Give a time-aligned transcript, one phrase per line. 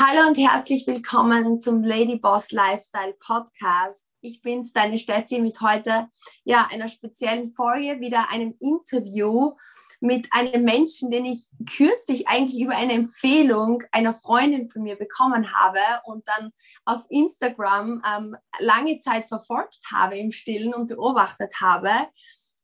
[0.00, 4.06] Hallo und herzlich willkommen zum Lady Boss Lifestyle Podcast.
[4.20, 6.06] Ich bin's, deine Steffi, mit heute
[6.44, 9.56] ja einer speziellen Folge, wieder einem Interview
[9.98, 15.52] mit einem Menschen, den ich kürzlich eigentlich über eine Empfehlung einer Freundin von mir bekommen
[15.52, 16.52] habe und dann
[16.84, 21.90] auf Instagram ähm, lange Zeit verfolgt habe im Stillen und beobachtet habe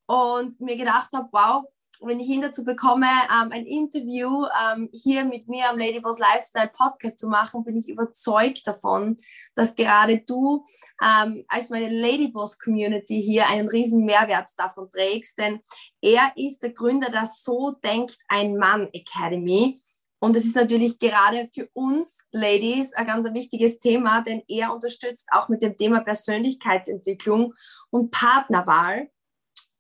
[0.07, 1.65] und mir gedacht habe, wow,
[2.01, 6.71] wenn ich ihn dazu bekomme, ähm, ein Interview ähm, hier mit mir am Ladyboss Lifestyle
[6.73, 9.17] Podcast zu machen, bin ich überzeugt davon,
[9.55, 10.65] dass gerade du
[11.03, 15.61] ähm, als meine Ladyboss Community hier einen riesen Mehrwert davon trägst, denn
[16.01, 19.77] er ist der Gründer der So denkt ein Mann Academy.
[20.25, 25.29] Und es ist natürlich gerade für uns Ladies ein ganz wichtiges Thema, denn er unterstützt
[25.31, 27.53] auch mit dem Thema Persönlichkeitsentwicklung
[27.91, 29.11] und Partnerwahl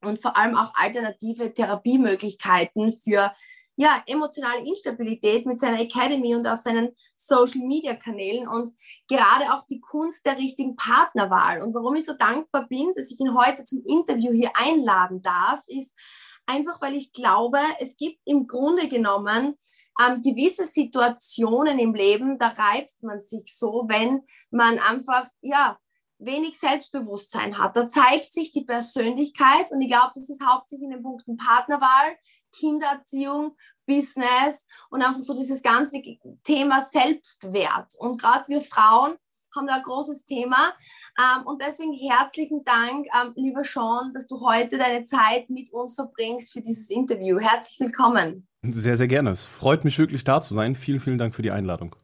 [0.06, 3.32] und vor allem auch alternative Therapiemöglichkeiten für
[3.76, 8.70] ja, emotionale Instabilität mit seiner Academy und auf seinen Social Media Kanälen und
[9.08, 11.60] gerade auch die Kunst der richtigen Partnerwahl.
[11.60, 15.64] Und warum ich so dankbar bin, dass ich ihn heute zum Interview hier einladen darf,
[15.66, 15.98] ist
[16.46, 19.56] einfach, weil ich glaube, es gibt im Grunde genommen
[20.00, 25.78] ähm, gewisse Situationen im Leben, da reibt man sich so, wenn man einfach, ja,
[26.26, 27.76] wenig Selbstbewusstsein hat.
[27.76, 32.16] Da zeigt sich die Persönlichkeit und ich glaube, das ist hauptsächlich in den Punkten Partnerwahl,
[32.58, 36.00] Kindererziehung, Business und einfach so dieses ganze
[36.44, 37.94] Thema Selbstwert.
[37.98, 39.16] Und gerade wir Frauen
[39.56, 40.72] haben da ein großes Thema.
[41.18, 45.94] Ähm, und deswegen herzlichen Dank, ähm, lieber Sean, dass du heute deine Zeit mit uns
[45.94, 47.38] verbringst für dieses Interview.
[47.38, 48.48] Herzlich willkommen.
[48.62, 49.30] Sehr, sehr gerne.
[49.30, 50.74] Es freut mich wirklich da zu sein.
[50.74, 51.96] Vielen, vielen Dank für die Einladung.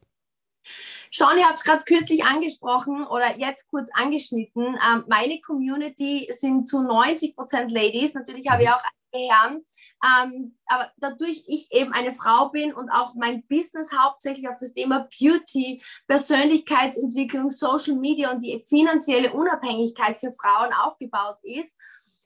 [1.13, 4.63] Sean, ich habe es gerade kürzlich angesprochen oder jetzt kurz angeschnitten.
[4.63, 8.13] Ähm, meine Community sind zu 90 Prozent Ladies.
[8.13, 8.75] Natürlich habe ich mhm.
[8.75, 9.65] auch Herren.
[10.03, 14.73] Ähm, aber dadurch ich eben eine Frau bin und auch mein Business hauptsächlich auf das
[14.73, 21.77] Thema Beauty, Persönlichkeitsentwicklung, Social Media und die finanzielle Unabhängigkeit für Frauen aufgebaut ist,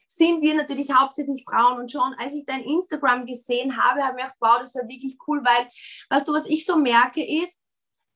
[0.05, 1.79] sind wir natürlich hauptsächlich Frauen.
[1.79, 4.87] Und schon als ich dein Instagram gesehen habe, habe ich mir gedacht, wow, das war
[4.87, 5.67] wirklich cool, weil,
[6.09, 7.64] weißt du, was ich so merke ist,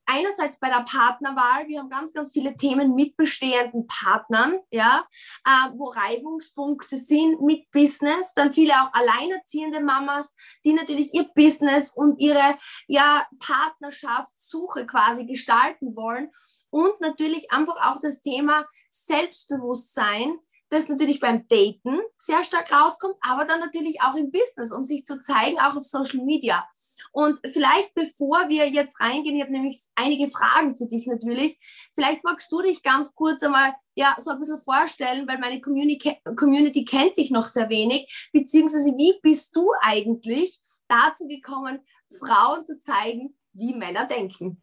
[0.09, 5.05] einerseits bei der Partnerwahl, wir haben ganz, ganz viele Themen mit bestehenden Partnern, ja,
[5.45, 11.91] äh, wo Reibungspunkte sind mit Business, dann viele auch alleinerziehende Mamas, die natürlich ihr Business
[11.91, 16.31] und ihre ja, Partnerschaftssuche quasi gestalten wollen.
[16.71, 23.45] Und natürlich einfach auch das Thema Selbstbewusstsein, das natürlich beim Daten sehr stark rauskommt, aber
[23.45, 26.67] dann natürlich auch im Business, um sich zu zeigen, auch auf Social Media.
[27.11, 31.59] Und vielleicht bevor wir jetzt reingehen, ich habe nämlich einige Fragen für dich natürlich.
[31.95, 36.15] Vielleicht magst du dich ganz kurz einmal ja, so ein bisschen vorstellen, weil meine Community,
[36.35, 41.79] Community kennt dich noch sehr wenig, beziehungsweise wie bist du eigentlich dazu gekommen,
[42.19, 44.61] Frauen zu zeigen, wie Männer denken?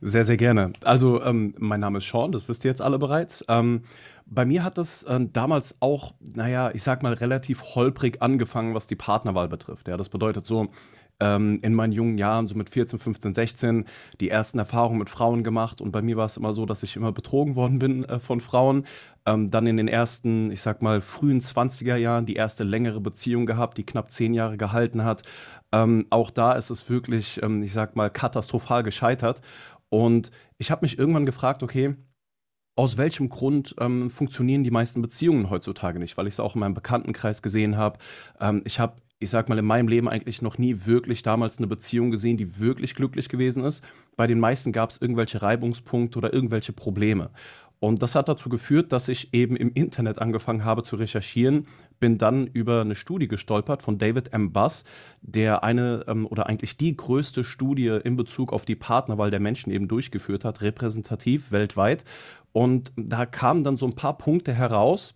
[0.00, 0.72] Sehr, sehr gerne.
[0.84, 3.44] Also, ähm, mein Name ist Sean, das wisst ihr jetzt alle bereits.
[3.48, 3.82] Ähm,
[4.26, 8.86] bei mir hat das äh, damals auch, naja, ich sag mal, relativ holprig angefangen, was
[8.86, 9.88] die Partnerwahl betrifft.
[9.88, 10.68] Ja, das bedeutet so,
[11.20, 13.84] ähm, in meinen jungen Jahren, so mit 14, 15, 16,
[14.20, 15.80] die ersten Erfahrungen mit Frauen gemacht.
[15.80, 18.40] Und bei mir war es immer so, dass ich immer betrogen worden bin äh, von
[18.40, 18.86] Frauen.
[19.24, 23.46] Ähm, dann in den ersten, ich sag mal, frühen 20er Jahren die erste längere Beziehung
[23.46, 25.22] gehabt, die knapp zehn Jahre gehalten hat.
[25.72, 29.40] Ähm, auch da ist es wirklich, ähm, ich sag mal, katastrophal gescheitert.
[29.88, 31.94] Und ich habe mich irgendwann gefragt, okay,
[32.76, 36.16] aus welchem Grund ähm, funktionieren die meisten Beziehungen heutzutage nicht?
[36.16, 37.98] Weil ich es auch in meinem Bekanntenkreis gesehen habe.
[38.40, 41.66] Ähm, ich habe ich sag mal, in meinem Leben eigentlich noch nie wirklich damals eine
[41.66, 43.82] Beziehung gesehen, die wirklich glücklich gewesen ist.
[44.14, 47.30] Bei den meisten gab es irgendwelche Reibungspunkte oder irgendwelche Probleme.
[47.78, 51.66] Und das hat dazu geführt, dass ich eben im Internet angefangen habe zu recherchieren,
[52.00, 54.52] bin dann über eine Studie gestolpert von David M.
[54.52, 54.84] Buss,
[55.20, 59.70] der eine ähm, oder eigentlich die größte Studie in Bezug auf die Partnerwahl der Menschen
[59.70, 62.04] eben durchgeführt hat, repräsentativ weltweit.
[62.56, 65.14] Und da kamen dann so ein paar Punkte heraus,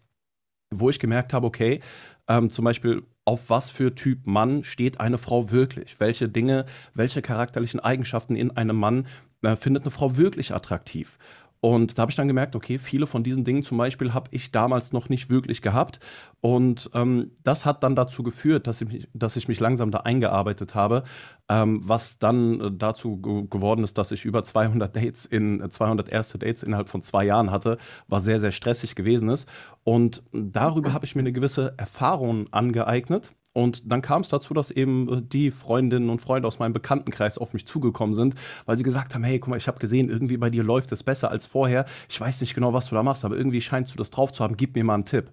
[0.71, 1.81] wo ich gemerkt habe, okay,
[2.29, 5.99] ähm, zum Beispiel auf was für Typ Mann steht eine Frau wirklich?
[6.01, 9.07] Welche Dinge, welche charakterlichen Eigenschaften in einem Mann
[9.41, 11.17] äh, findet eine Frau wirklich attraktiv?
[11.61, 14.51] Und da habe ich dann gemerkt, okay, viele von diesen Dingen zum Beispiel habe ich
[14.51, 16.01] damals noch nicht wirklich gehabt.
[16.41, 19.99] Und ähm, das hat dann dazu geführt, dass ich mich, dass ich mich langsam da
[19.99, 21.05] eingearbeitet habe,
[21.51, 25.69] ähm, was dann äh, dazu ge geworden ist, dass ich über 200 Dates in, äh,
[25.69, 27.77] 200 erste Dates innerhalb von zwei Jahren hatte,
[28.09, 29.47] was sehr, sehr stressig gewesen ist.
[29.85, 34.71] Und darüber habe ich mir eine gewisse Erfahrung angeeignet und dann kam es dazu, dass
[34.71, 38.35] eben äh, die Freundinnen und Freunde aus meinem Bekanntenkreis auf mich zugekommen sind,
[38.65, 41.03] weil sie gesagt haben, hey, guck mal, ich habe gesehen, irgendwie bei dir läuft es
[41.03, 41.85] besser als vorher.
[42.09, 44.43] Ich weiß nicht genau, was du da machst, aber irgendwie scheinst du das drauf zu
[44.43, 44.57] haben.
[44.57, 45.31] Gib mir mal einen Tipp.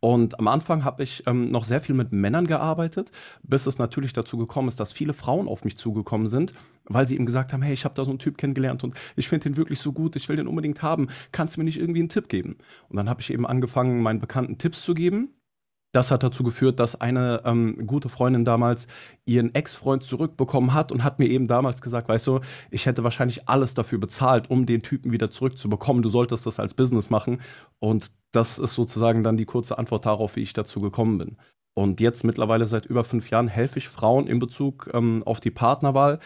[0.00, 3.12] Und am Anfang habe ich ähm, noch sehr viel mit Männern gearbeitet,
[3.42, 6.54] bis es natürlich dazu gekommen ist, dass viele Frauen auf mich zugekommen sind,
[6.84, 9.28] weil sie eben gesagt haben, hey, ich habe da so einen Typ kennengelernt und ich
[9.28, 12.00] finde den wirklich so gut, ich will den unbedingt haben, kannst du mir nicht irgendwie
[12.00, 12.56] einen Tipp geben?
[12.88, 15.34] Und dann habe ich eben angefangen, meinen Bekannten Tipps zu geben
[15.92, 18.86] das hat dazu geführt, dass eine ähm, gute Freundin damals
[19.24, 22.40] ihren Ex-Freund zurückbekommen hat und hat mir eben damals gesagt, weißt du,
[22.70, 26.02] ich hätte wahrscheinlich alles dafür bezahlt, um den Typen wieder zurückzubekommen.
[26.02, 27.40] Du solltest das als Business machen.
[27.80, 31.36] Und das ist sozusagen dann die kurze Antwort darauf, wie ich dazu gekommen bin.
[31.74, 35.50] Und jetzt mittlerweile seit über fünf Jahren helfe ich Frauen in Bezug ähm, auf die
[35.50, 36.18] Partnerwahl,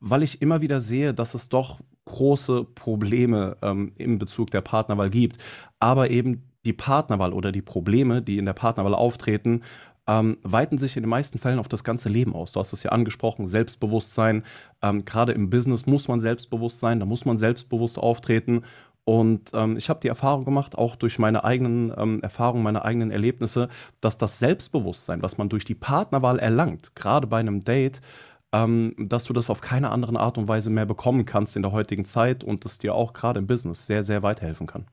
[0.00, 5.10] weil ich immer wieder sehe, dass es doch große Probleme ähm, in Bezug der Partnerwahl
[5.10, 5.38] gibt.
[5.78, 9.62] Aber eben die Partnerwahl oder die Probleme, die in der Partnerwahl auftreten,
[10.06, 12.52] ähm, weiten sich in den meisten Fällen auf das ganze Leben aus.
[12.52, 14.44] Du hast es ja angesprochen, Selbstbewusstsein.
[14.82, 18.64] Ähm, Gerade im Business muss man selbstbewusst sein, da muss man selbstbewusst auftreten.
[19.04, 23.10] Und ähm, ich habe die Erfahrung gemacht, auch durch meine eigenen ähm, Erfahrungen, meine eigenen
[23.10, 23.68] Erlebnisse,
[24.00, 28.00] dass das Selbstbewusstsein, was man durch die Partnerwahl erlangt, gerade bei einem Date,
[28.52, 31.72] ähm, dass du das auf keine andere Art und Weise mehr bekommen kannst in der
[31.72, 34.86] heutigen Zeit und das dir auch gerade im Business sehr, sehr weiterhelfen kann.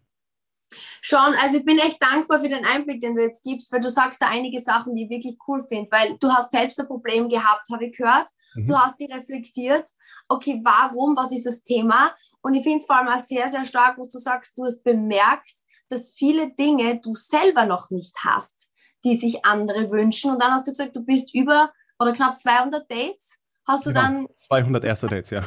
[1.01, 3.89] Schon, also ich bin echt dankbar für den Einblick, den du jetzt gibst, weil du
[3.89, 7.27] sagst da einige Sachen, die ich wirklich cool finde, weil du hast selbst ein Problem
[7.27, 8.29] gehabt, habe ich gehört.
[8.55, 8.67] Mhm.
[8.67, 9.87] Du hast die reflektiert,
[10.27, 12.15] okay, warum, was ist das Thema?
[12.41, 14.83] Und ich finde es vor allem auch sehr, sehr stark, was du sagst, du hast
[14.83, 15.53] bemerkt,
[15.89, 18.71] dass viele Dinge du selber noch nicht hast,
[19.03, 20.31] die sich andere wünschen.
[20.31, 23.39] Und dann hast du gesagt, du bist über oder knapp 200 Dates.
[23.67, 24.01] Hast du genau.
[24.01, 24.27] dann...
[24.35, 25.45] 200 erste Dates, ja.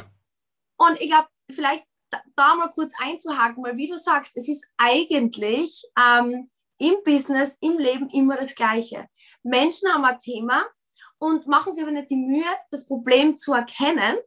[0.77, 1.85] Und ich glaube, vielleicht
[2.35, 7.77] da mal kurz einzuhaken, weil wie du sagst, es ist eigentlich ähm, im Business, im
[7.77, 9.07] Leben immer das Gleiche.
[9.43, 10.65] Menschen haben ein Thema
[11.19, 14.17] und machen sich aber nicht die Mühe, das Problem zu erkennen.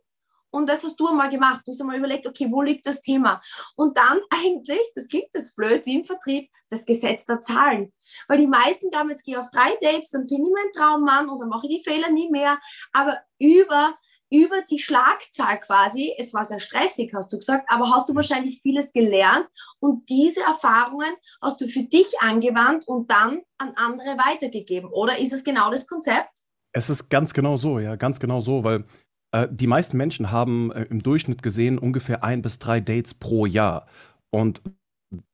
[0.50, 1.62] Und das hast du einmal gemacht.
[1.66, 3.42] Du hast einmal überlegt, okay, wo liegt das Thema?
[3.74, 7.92] Und dann eigentlich, das klingt das blöd, wie im Vertrieb, das Gesetz der Zahlen.
[8.28, 11.28] Weil die meisten glauben, jetzt gehe ich auf drei Dates, dann finde ich meinen Traummann
[11.28, 12.58] und dann mache ich die Fehler nie mehr.
[12.92, 13.96] Aber über
[14.30, 18.16] über die Schlagzahl quasi, es war sehr stressig, hast du gesagt, aber hast du mhm.
[18.16, 19.46] wahrscheinlich vieles gelernt
[19.78, 25.32] und diese Erfahrungen hast du für dich angewandt und dann an andere weitergegeben, oder ist
[25.32, 26.44] es genau das Konzept?
[26.72, 28.84] Es ist ganz genau so, ja, ganz genau so, weil
[29.32, 33.46] äh, die meisten Menschen haben äh, im Durchschnitt gesehen ungefähr ein bis drei Dates pro
[33.46, 33.86] Jahr.
[34.30, 34.62] Und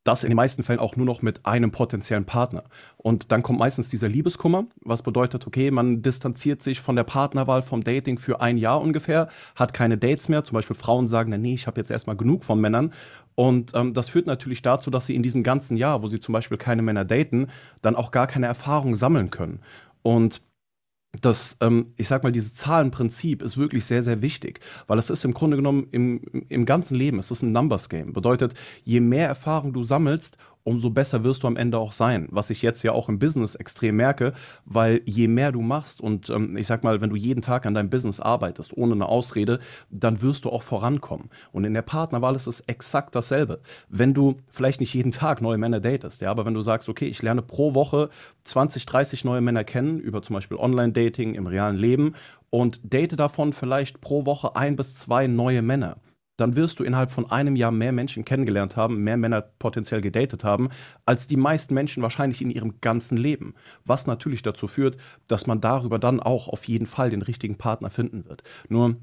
[0.04, 2.64] das in den meisten Fällen auch nur noch mit einem potenziellen Partner.
[2.96, 7.62] Und dann kommt meistens dieser Liebeskummer, was bedeutet, okay, man distanziert sich von der Partnerwahl,
[7.62, 10.44] vom Dating für ein Jahr ungefähr, hat keine Dates mehr.
[10.44, 12.92] Zum Beispiel Frauen sagen, nee, ich habe jetzt erstmal genug von Männern.
[13.34, 16.34] Und ähm, das führt natürlich dazu, dass sie in diesem ganzen Jahr, wo sie zum
[16.34, 17.48] Beispiel keine Männer daten,
[17.80, 19.60] dann auch gar keine Erfahrung sammeln können.
[20.02, 20.42] Und
[21.20, 25.24] das, ähm, ich sag mal, dieses Zahlenprinzip ist wirklich sehr, sehr wichtig, weil es ist
[25.24, 28.14] im Grunde genommen im, im ganzen Leben, es ist ein Numbers Game.
[28.14, 28.54] Bedeutet,
[28.84, 32.28] je mehr Erfahrung du sammelst, umso besser wirst du am Ende auch sein.
[32.30, 34.32] Was ich jetzt ja auch im Business extrem merke,
[34.64, 37.74] weil je mehr du machst und ähm, ich sag mal, wenn du jeden Tag an
[37.74, 39.60] deinem Business arbeitest, ohne eine Ausrede,
[39.90, 41.30] dann wirst du auch vorankommen.
[41.52, 43.60] Und in der Partnerwahl ist es exakt dasselbe.
[43.88, 47.06] Wenn du vielleicht nicht jeden Tag neue Männer datest, ja, aber wenn du sagst, okay,
[47.06, 48.10] ich lerne pro Woche
[48.44, 52.14] 20, 30 neue Männer kennen, über zum Beispiel Online-Dating im realen Leben
[52.50, 55.96] und date davon vielleicht pro Woche ein bis zwei neue Männer
[56.42, 60.42] dann wirst du innerhalb von einem Jahr mehr Menschen kennengelernt haben, mehr Männer potenziell gedatet
[60.42, 60.70] haben,
[61.06, 63.54] als die meisten Menschen wahrscheinlich in ihrem ganzen Leben.
[63.84, 64.96] Was natürlich dazu führt,
[65.28, 68.42] dass man darüber dann auch auf jeden Fall den richtigen Partner finden wird.
[68.68, 68.96] Nur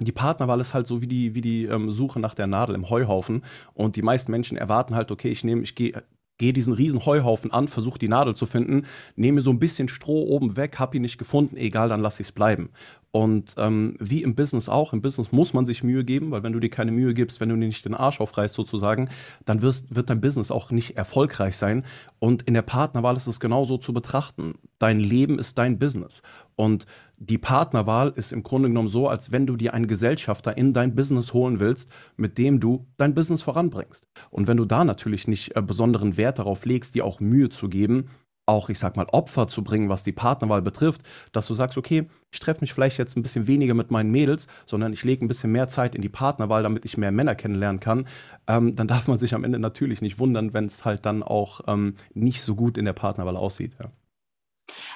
[0.00, 2.90] die Partnerwahl ist halt so wie die, wie die ähm, Suche nach der Nadel im
[2.90, 3.44] Heuhaufen.
[3.74, 6.02] Und die meisten Menschen erwarten halt, okay, ich nehme, ich gehe
[6.42, 10.26] gehe diesen riesen Heuhaufen an, versuche die Nadel zu finden, nehme so ein bisschen Stroh
[10.26, 12.70] oben weg, habe ihn nicht gefunden, egal, dann lasse ich es bleiben.
[13.12, 16.52] Und ähm, wie im Business auch, im Business muss man sich Mühe geben, weil wenn
[16.52, 19.08] du dir keine Mühe gibst, wenn du dir nicht den Arsch aufreißt sozusagen,
[19.44, 21.84] dann wirst, wird dein Business auch nicht erfolgreich sein.
[22.18, 24.54] Und in der Partnerwahl ist es genauso zu betrachten.
[24.80, 26.22] Dein Leben ist dein Business.
[26.56, 26.86] Und
[27.24, 30.96] die Partnerwahl ist im Grunde genommen so, als wenn du dir einen Gesellschafter in dein
[30.96, 34.06] Business holen willst, mit dem du dein Business voranbringst.
[34.30, 37.68] Und wenn du da natürlich nicht äh, besonderen Wert darauf legst, dir auch Mühe zu
[37.68, 38.06] geben,
[38.44, 42.08] auch, ich sag mal, Opfer zu bringen, was die Partnerwahl betrifft, dass du sagst, okay,
[42.32, 45.28] ich treffe mich vielleicht jetzt ein bisschen weniger mit meinen Mädels, sondern ich lege ein
[45.28, 48.08] bisschen mehr Zeit in die Partnerwahl, damit ich mehr Männer kennenlernen kann,
[48.48, 51.60] ähm, dann darf man sich am Ende natürlich nicht wundern, wenn es halt dann auch
[51.68, 53.76] ähm, nicht so gut in der Partnerwahl aussieht.
[53.80, 53.92] Ja.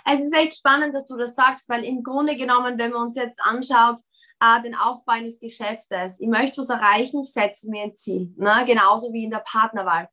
[0.08, 3.16] Es ist echt spannend, dass du das sagst, weil im Grunde genommen, wenn man uns
[3.16, 4.00] jetzt anschaut,
[4.40, 8.64] äh, den Aufbau eines Geschäftes, ich möchte was erreichen, ich setze mir ein Ziel, ne?
[8.66, 10.08] genauso wie in der Partnerwahl.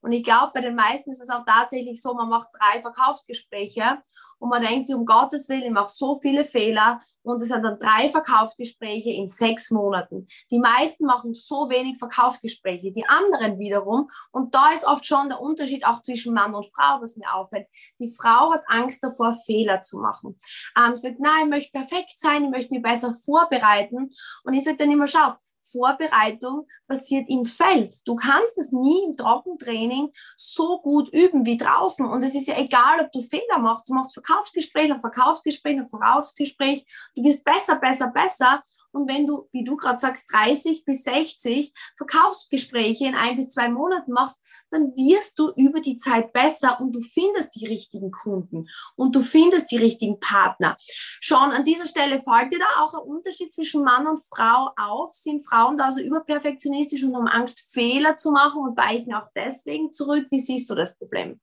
[0.00, 3.98] Und ich glaube, bei den meisten ist es auch tatsächlich so, man macht drei Verkaufsgespräche
[4.38, 7.62] und man denkt sich, um Gottes Willen, ich mache so viele Fehler und es sind
[7.62, 10.26] dann drei Verkaufsgespräche in sechs Monaten.
[10.50, 14.08] Die meisten machen so wenig Verkaufsgespräche, die anderen wiederum.
[14.30, 17.66] Und da ist oft schon der Unterschied auch zwischen Mann und Frau, was mir auffällt.
[17.98, 20.38] Die Frau hat Angst davor, Fehler zu machen.
[20.76, 24.08] Ähm, sagt, nein, ich möchte perfekt sein, ich möchte mich besser vorbereiten.
[24.44, 25.34] Und ich sage dann immer, schau,
[25.70, 28.06] Vorbereitung passiert im Feld.
[28.06, 32.06] Du kannst es nie im Trockentraining so gut üben wie draußen.
[32.06, 33.88] Und es ist ja egal, ob du Fehler machst.
[33.88, 36.84] Du machst Verkaufsgespräch nach Verkaufsgespräch nach Verkaufsgespräch.
[37.14, 38.62] Du wirst besser, besser, besser.
[38.90, 43.68] Und wenn du, wie du gerade sagst, 30 bis 60 Verkaufsgespräche in ein bis zwei
[43.68, 44.38] Monaten machst,
[44.70, 49.20] dann wirst du über die Zeit besser und du findest die richtigen Kunden und du
[49.20, 50.76] findest die richtigen Partner.
[51.20, 55.14] Schon an dieser Stelle fällt dir da auch ein Unterschied zwischen Mann und Frau auf?
[55.14, 59.90] Sind Frauen da so überperfektionistisch und haben Angst, Fehler zu machen und weichen auch deswegen
[59.90, 60.26] zurück?
[60.30, 61.40] Wie siehst du das Problem?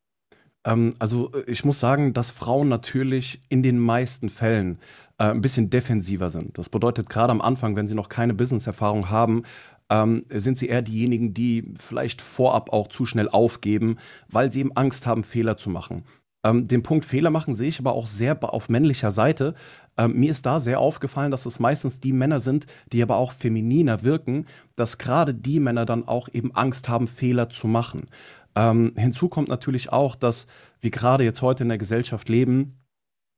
[0.65, 4.79] Ähm, also äh, ich muss sagen, dass Frauen natürlich in den meisten Fällen
[5.17, 6.57] äh, ein bisschen defensiver sind.
[6.57, 9.43] Das bedeutet, gerade am Anfang, wenn sie noch keine Business-Erfahrung haben,
[9.89, 14.75] ähm, sind sie eher diejenigen, die vielleicht vorab auch zu schnell aufgeben, weil sie eben
[14.75, 16.03] Angst haben, Fehler zu machen.
[16.43, 19.55] Ähm, den Punkt Fehler machen sehe ich aber auch sehr auf männlicher Seite.
[19.97, 23.31] Ähm, mir ist da sehr aufgefallen, dass es meistens die Männer sind, die aber auch
[23.31, 28.09] femininer wirken, dass gerade die Männer dann auch eben Angst haben, Fehler zu machen.
[28.55, 30.47] Ähm, hinzu kommt natürlich auch, dass
[30.81, 32.79] wir gerade jetzt heute in der Gesellschaft leben,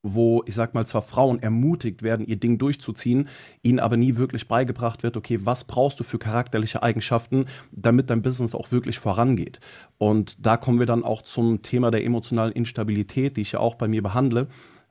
[0.03, 3.27] wo, ich sag mal, zwar Frauen ermutigt werden, ihr Ding durchzuziehen,
[3.61, 8.21] ihnen aber nie wirklich beigebracht wird, okay, was brauchst du für charakterliche Eigenschaften, damit dein
[8.21, 9.59] Business auch wirklich vorangeht.
[9.97, 13.75] Und da kommen wir dann auch zum Thema der emotionalen Instabilität, die ich ja auch
[13.75, 14.47] bei mir behandle.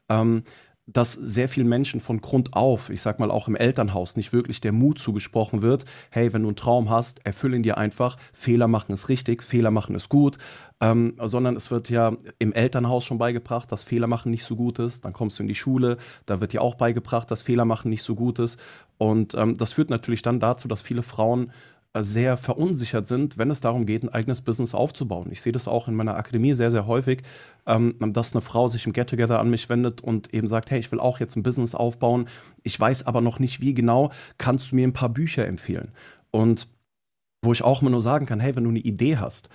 [0.09, 0.43] Ähm,
[0.87, 4.61] dass sehr vielen Menschen von Grund auf, ich sag mal auch im Elternhaus, nicht wirklich
[4.61, 8.69] der Mut zugesprochen wird, hey, wenn du einen Traum hast, erfülle ihn dir einfach, Fehler
[8.69, 10.39] machen ist richtig, Fehler machen ist gut,
[10.81, 14.79] ähm, sondern es wird ja im Elternhaus schon beigebracht, dass Fehler machen nicht so gut
[14.79, 17.91] ist, dann kommst du in die Schule, da wird dir auch beigebracht, dass Fehler machen
[17.91, 18.61] nicht so gut ist.
[18.97, 21.51] Und ähm, das führt natürlich dann dazu, dass viele Frauen
[22.03, 25.29] sehr verunsichert sind, wenn es darum geht, ein eigenes Business aufzubauen.
[25.31, 27.23] Ich sehe das auch in meiner Akademie sehr, sehr häufig,
[27.67, 30.91] ähm, dass eine Frau sich im Get-Together an mich wendet und eben sagt, hey, ich
[30.93, 32.29] will auch jetzt ein Business aufbauen,
[32.63, 35.93] ich weiß aber noch nicht, wie genau, kannst du mir ein paar Bücher empfehlen?
[36.31, 36.69] Und
[37.43, 39.49] wo ich auch immer nur sagen kann, hey, wenn du eine Idee hast,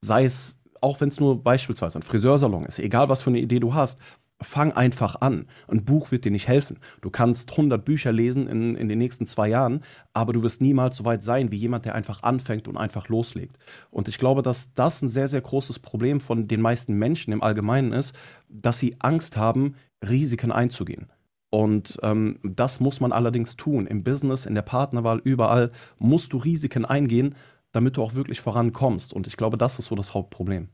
[0.00, 3.60] sei es auch wenn es nur beispielsweise ein Friseursalon ist, egal was für eine Idee
[3.60, 3.98] du hast,
[4.42, 5.46] fang einfach an.
[5.68, 6.78] Ein Buch wird dir nicht helfen.
[7.00, 9.82] Du kannst 100 Bücher lesen in, in den nächsten zwei Jahren,
[10.12, 13.56] aber du wirst niemals so weit sein wie jemand, der einfach anfängt und einfach loslegt.
[13.90, 17.42] Und ich glaube, dass das ein sehr, sehr großes Problem von den meisten Menschen im
[17.42, 18.14] Allgemeinen ist,
[18.48, 19.74] dass sie Angst haben,
[20.06, 21.08] Risiken einzugehen.
[21.50, 23.86] Und ähm, das muss man allerdings tun.
[23.86, 27.34] Im Business, in der Partnerwahl, überall musst du Risiken eingehen,
[27.72, 29.12] damit du auch wirklich vorankommst.
[29.12, 30.68] Und ich glaube, das ist so das Hauptproblem.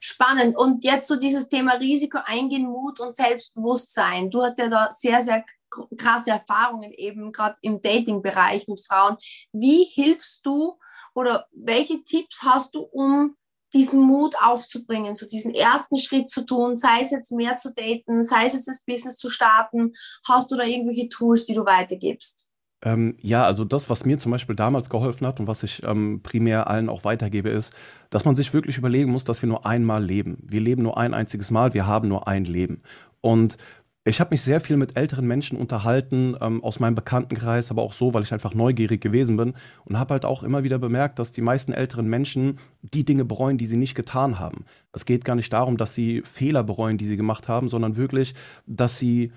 [0.00, 0.56] Spannend.
[0.56, 4.30] Und jetzt so dieses Thema Risiko eingehen, Mut und Selbstbewusstsein.
[4.30, 5.44] Du hast ja da sehr, sehr
[5.96, 9.16] krasse Erfahrungen eben gerade im Dating-Bereich mit Frauen.
[9.52, 10.78] Wie hilfst du
[11.14, 13.36] oder welche Tipps hast du, um
[13.72, 18.22] diesen Mut aufzubringen, so diesen ersten Schritt zu tun, sei es jetzt mehr zu daten,
[18.22, 19.92] sei es jetzt das Business zu starten?
[20.26, 22.49] Hast du da irgendwelche Tools, die du weitergibst?
[22.82, 26.20] Ähm, ja, also das, was mir zum Beispiel damals geholfen hat und was ich ähm,
[26.22, 27.74] primär allen auch weitergebe, ist,
[28.08, 30.38] dass man sich wirklich überlegen muss, dass wir nur einmal leben.
[30.46, 32.82] Wir leben nur ein einziges Mal, wir haben nur ein Leben.
[33.20, 33.58] Und
[34.02, 37.92] ich habe mich sehr viel mit älteren Menschen unterhalten, ähm, aus meinem Bekanntenkreis, aber auch
[37.92, 39.52] so, weil ich einfach neugierig gewesen bin
[39.84, 43.58] und habe halt auch immer wieder bemerkt, dass die meisten älteren Menschen die Dinge bereuen,
[43.58, 44.64] die sie nicht getan haben.
[44.92, 48.34] Es geht gar nicht darum, dass sie Fehler bereuen, die sie gemacht haben, sondern wirklich,
[48.66, 49.32] dass sie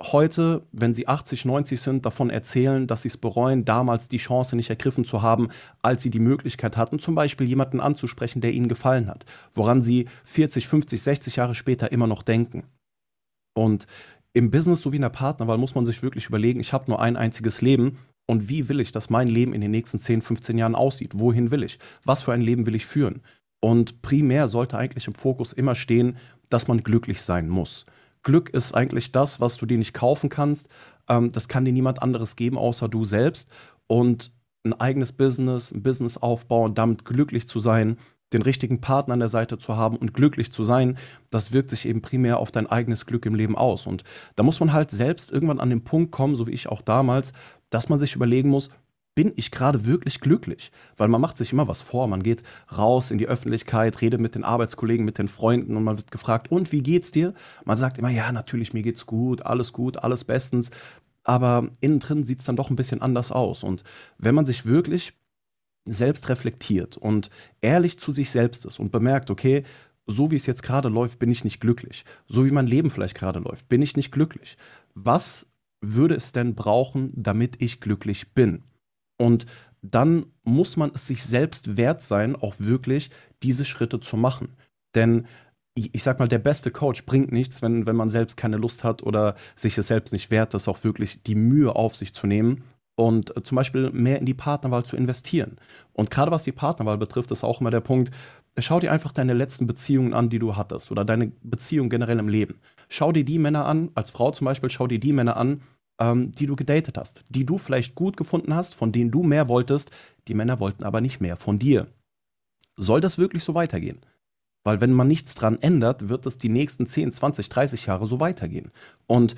[0.00, 4.56] heute, wenn sie 80, 90 sind, davon erzählen, dass sie es bereuen, damals die Chance
[4.56, 5.48] nicht ergriffen zu haben,
[5.82, 10.08] als sie die Möglichkeit hatten, zum Beispiel jemanden anzusprechen, der ihnen gefallen hat, woran sie
[10.24, 12.64] 40, 50, 60 Jahre später immer noch denken.
[13.56, 13.86] Und
[14.32, 17.16] im Business sowie in der Partnerwahl muss man sich wirklich überlegen, ich habe nur ein
[17.16, 20.74] einziges Leben und wie will ich, dass mein Leben in den nächsten 10, 15 Jahren
[20.74, 21.12] aussieht?
[21.14, 21.78] Wohin will ich?
[22.04, 23.22] Was für ein Leben will ich führen?
[23.60, 26.16] Und primär sollte eigentlich im Fokus immer stehen,
[26.50, 27.86] dass man glücklich sein muss.
[28.24, 30.68] Glück ist eigentlich das, was du dir nicht kaufen kannst.
[31.08, 33.48] Ähm, das kann dir niemand anderes geben, außer du selbst.
[33.86, 34.32] Und
[34.64, 37.98] ein eigenes Business, ein Business aufbauen, damit glücklich zu sein,
[38.32, 40.98] den richtigen Partner an der Seite zu haben und glücklich zu sein,
[41.30, 43.86] das wirkt sich eben primär auf dein eigenes Glück im Leben aus.
[43.86, 44.04] Und
[44.36, 47.32] da muss man halt selbst irgendwann an den Punkt kommen, so wie ich auch damals,
[47.70, 48.70] dass man sich überlegen muss,
[49.14, 50.72] bin ich gerade wirklich glücklich?
[50.96, 52.08] Weil man macht sich immer was vor.
[52.08, 52.42] Man geht
[52.76, 56.50] raus in die Öffentlichkeit, redet mit den Arbeitskollegen, mit den Freunden und man wird gefragt,
[56.50, 57.34] und wie geht's dir?
[57.64, 60.70] Man sagt immer, ja, natürlich, mir geht's gut, alles gut, alles bestens.
[61.22, 63.62] Aber innen drin sieht es dann doch ein bisschen anders aus.
[63.62, 63.84] Und
[64.18, 65.14] wenn man sich wirklich
[65.86, 67.30] selbst reflektiert und
[67.60, 69.64] ehrlich zu sich selbst ist und bemerkt, okay,
[70.06, 72.04] so wie es jetzt gerade läuft, bin ich nicht glücklich.
[72.26, 74.56] So wie mein Leben vielleicht gerade läuft, bin ich nicht glücklich.
[74.94, 75.46] Was
[75.80, 78.64] würde es denn brauchen, damit ich glücklich bin?
[79.16, 79.46] Und
[79.82, 83.10] dann muss man es sich selbst wert sein, auch wirklich
[83.42, 84.56] diese Schritte zu machen.
[84.94, 85.26] Denn
[85.74, 89.02] ich, sag mal, der beste Coach bringt nichts, wenn, wenn man selbst keine Lust hat
[89.02, 92.62] oder sich es selbst nicht wert ist, auch wirklich die Mühe auf sich zu nehmen
[92.96, 95.56] und äh, zum Beispiel mehr in die Partnerwahl zu investieren.
[95.92, 98.12] Und gerade was die Partnerwahl betrifft, ist auch immer der Punkt,
[98.58, 102.28] schau dir einfach deine letzten Beziehungen an, die du hattest oder deine Beziehung generell im
[102.28, 102.60] Leben.
[102.88, 105.62] Schau dir die Männer an, als Frau zum Beispiel, schau dir die Männer an,
[106.00, 109.48] ähm, die du gedatet hast, die du vielleicht gut gefunden hast, von denen du mehr
[109.48, 109.90] wolltest,
[110.28, 111.88] die Männer wollten aber nicht mehr von dir.
[112.76, 114.00] Soll das wirklich so weitergehen?
[114.64, 118.18] Weil wenn man nichts dran ändert, wird es die nächsten 10, 20, 30 Jahre so
[118.18, 118.72] weitergehen.
[119.06, 119.36] Und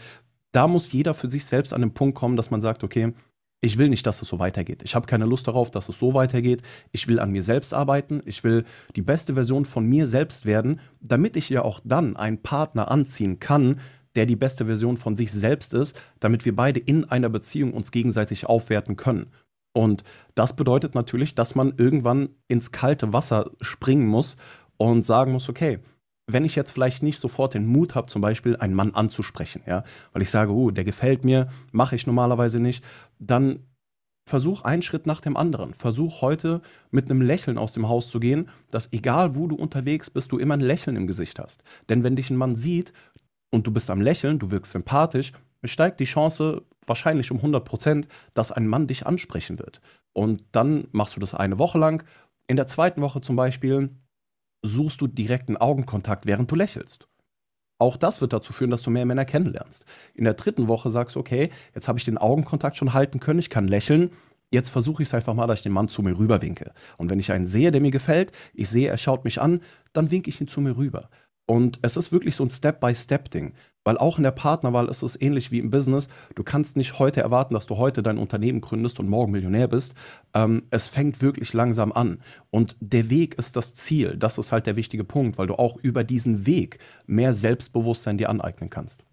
[0.53, 3.13] da muss jeder für sich selbst an den Punkt kommen, dass man sagt, okay,
[3.61, 4.83] ich will nicht, dass es so weitergeht.
[4.85, 6.63] Ich habe keine Lust darauf, dass es so weitergeht.
[6.93, 8.23] Ich will an mir selbst arbeiten.
[8.25, 12.43] Ich will die beste Version von mir selbst werden, damit ich ja auch dann einen
[12.43, 13.81] Partner anziehen kann,
[14.17, 17.91] der die beste Version von sich selbst ist, damit wir beide in einer Beziehung uns
[17.91, 19.29] gegenseitig aufwerten können.
[19.73, 20.05] Und
[20.35, 24.37] das bedeutet natürlich, dass man irgendwann ins kalte Wasser springen muss
[24.79, 25.81] und sagen muss, okay,
[26.27, 29.85] wenn ich jetzt vielleicht nicht sofort den Mut habe, zum Beispiel einen Mann anzusprechen, ja,
[30.13, 32.83] weil ich sage, oh, der gefällt mir, mache ich normalerweise nicht,
[33.19, 33.61] dann
[34.29, 35.73] versuch einen Schritt nach dem anderen.
[35.73, 40.11] Versuch heute mit einem Lächeln aus dem Haus zu gehen, dass egal wo du unterwegs
[40.11, 41.63] bist, du immer ein Lächeln im Gesicht hast.
[41.89, 42.93] Denn wenn dich ein Mann sieht
[43.51, 45.33] und du bist am Lächeln, du wirkst sympathisch,
[45.65, 49.81] steigt die Chance wahrscheinlich um 100 Prozent, dass ein Mann dich ansprechen wird.
[50.13, 52.05] Und dann machst du das eine Woche lang.
[52.47, 53.91] In der zweiten Woche zum Beispiel
[54.63, 57.09] suchst du direkten Augenkontakt, während du lächelst.
[57.79, 59.85] Auch das wird dazu führen, dass du mehr Männer kennenlernst.
[60.15, 63.39] In der dritten Woche sagst du, okay, jetzt habe ich den Augenkontakt schon halten können,
[63.39, 64.11] ich kann lächeln.
[64.51, 66.73] Jetzt versuche ich es einfach mal, dass ich den Mann zu mir rüber winke.
[66.97, 69.61] Und wenn ich einen sehe, der mir gefällt, ich sehe, er schaut mich an,
[69.93, 71.11] dann winke ich ihn zu mir rüber.
[71.47, 73.55] Und es ist wirklich so ein Step-by-Step-Ding.
[73.85, 76.09] Weil auch in der Partnerwahl ist es ähnlich wie im Business.
[76.35, 79.95] Du kannst nicht heute erwarten, dass du heute dein Unternehmen gründest und morgen Millionär bist.
[80.35, 82.19] Ähm, es fängt wirklich langsam an.
[82.51, 84.17] Und der Weg ist das Ziel.
[84.17, 88.29] Das ist halt der wichtige Punkt, weil du auch über diesen Weg mehr Selbstbewusstsein dir
[88.29, 89.06] aneignen kannst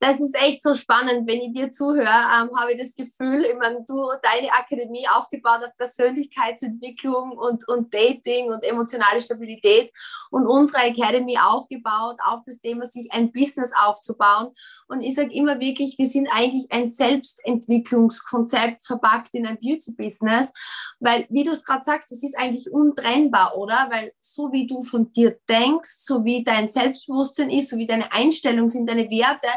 [0.00, 3.56] das ist echt so spannend, wenn ich dir zuhöre, ähm, habe ich das Gefühl, ich
[3.58, 9.92] meine, du deine Akademie aufgebaut auf Persönlichkeitsentwicklung und, und Dating und emotionale Stabilität
[10.30, 14.54] und unsere Academy aufgebaut auf das Thema, sich ein Business aufzubauen.
[14.86, 20.52] Und ich sage immer wirklich, wir sind eigentlich ein Selbstentwicklungskonzept verpackt in ein Beauty-Business,
[21.00, 23.88] weil, wie du es gerade sagst, das ist eigentlich untrennbar, oder?
[23.90, 28.12] Weil so wie du von dir denkst, so wie dein Selbstbewusstsein ist, so wie deine
[28.12, 29.48] Einstellungen sind, deine Werte,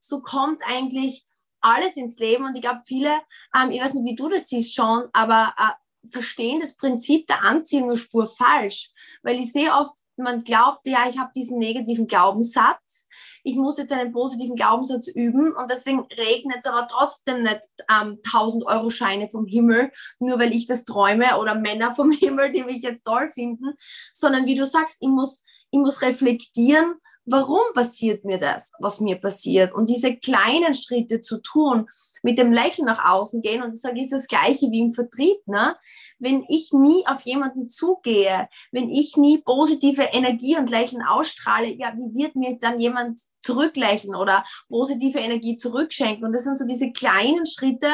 [0.00, 1.24] so kommt eigentlich
[1.60, 2.44] alles ins Leben.
[2.44, 3.20] Und ich glaube, viele,
[3.54, 7.42] ähm, ich weiß nicht, wie du das siehst schon, aber äh, verstehen das Prinzip der
[7.42, 8.90] Anziehungsspur falsch.
[9.22, 13.06] Weil ich sehe oft, man glaubt, ja, ich habe diesen negativen Glaubenssatz,
[13.44, 18.18] ich muss jetzt einen positiven Glaubenssatz üben und deswegen regnet es aber trotzdem nicht ähm,
[18.24, 22.64] 1000 Euro Scheine vom Himmel, nur weil ich das träume oder Männer vom Himmel, die
[22.64, 23.74] mich jetzt toll finden,
[24.12, 26.94] sondern wie du sagst, ich muss, ich muss reflektieren,
[27.30, 29.72] warum passiert mir das, was mir passiert?
[29.72, 31.88] Und diese kleinen Schritte zu tun,
[32.22, 35.38] mit dem Lächeln nach außen gehen, und ich sage, ist das Gleiche wie im Vertrieb,
[35.46, 35.76] ne?
[36.18, 41.92] Wenn ich nie auf jemanden zugehe, wenn ich nie positive Energie und Lächeln ausstrahle, ja,
[41.94, 46.24] wie wird mir dann jemand zurücklächeln oder positive Energie zurückschenken?
[46.24, 47.88] Und das sind so diese kleinen Schritte,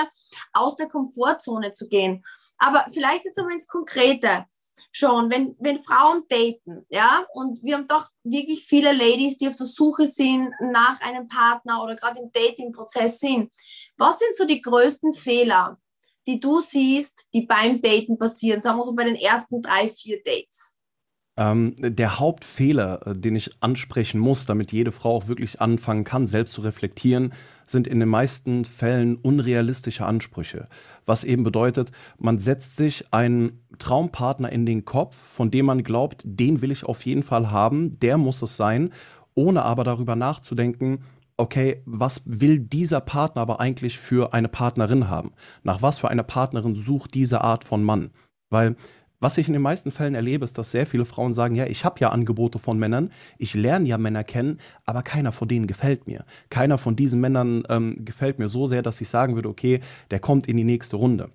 [0.53, 2.25] aus der Komfortzone zu gehen.
[2.59, 4.47] Aber vielleicht jetzt einmal ins Konkrete
[4.97, 9.57] schon, wenn, wenn Frauen daten, ja, und wir haben doch wirklich viele Ladies, die auf
[9.57, 13.53] der Suche sind nach einem Partner oder gerade im Dating-Prozess sind.
[13.97, 15.79] Was sind so die größten Fehler,
[16.27, 18.63] die du siehst, die beim Daten passieren?
[18.63, 20.74] Sagen wir so bei den ersten drei, vier Dates.
[21.37, 26.29] Ähm, der Hauptfehler, äh, den ich ansprechen muss, damit jede Frau auch wirklich anfangen kann,
[26.29, 27.33] selbst zu reflektieren,
[27.67, 30.69] sind in den meisten Fällen unrealistische Ansprüche.
[31.07, 36.23] Was eben bedeutet, man setzt sich einen Traumpartner in den Kopf, von dem man glaubt,
[36.25, 38.93] den will ich auf jeden Fall haben, der muss es sein,
[39.35, 41.01] ohne aber darüber nachzudenken,
[41.37, 45.33] okay, was will dieser Partner aber eigentlich für eine Partnerin haben?
[45.65, 48.11] Nach was für einer Partnerin sucht diese Art von Mann?
[48.51, 48.77] Weil
[49.25, 51.87] was ich in den meisten Fällen erlebe, ist, dass sehr viele Frauen sagen, ja, ich
[51.87, 56.07] habe ja Angebote von Männern, ich lerne ja Männer kennen, aber keiner von denen gefällt
[56.07, 56.27] mir.
[56.51, 60.21] Keiner von diesen Männern ähm, gefällt mir so sehr, dass ich sagen würde, okay, der
[60.21, 61.31] kommt in die nächste Runde.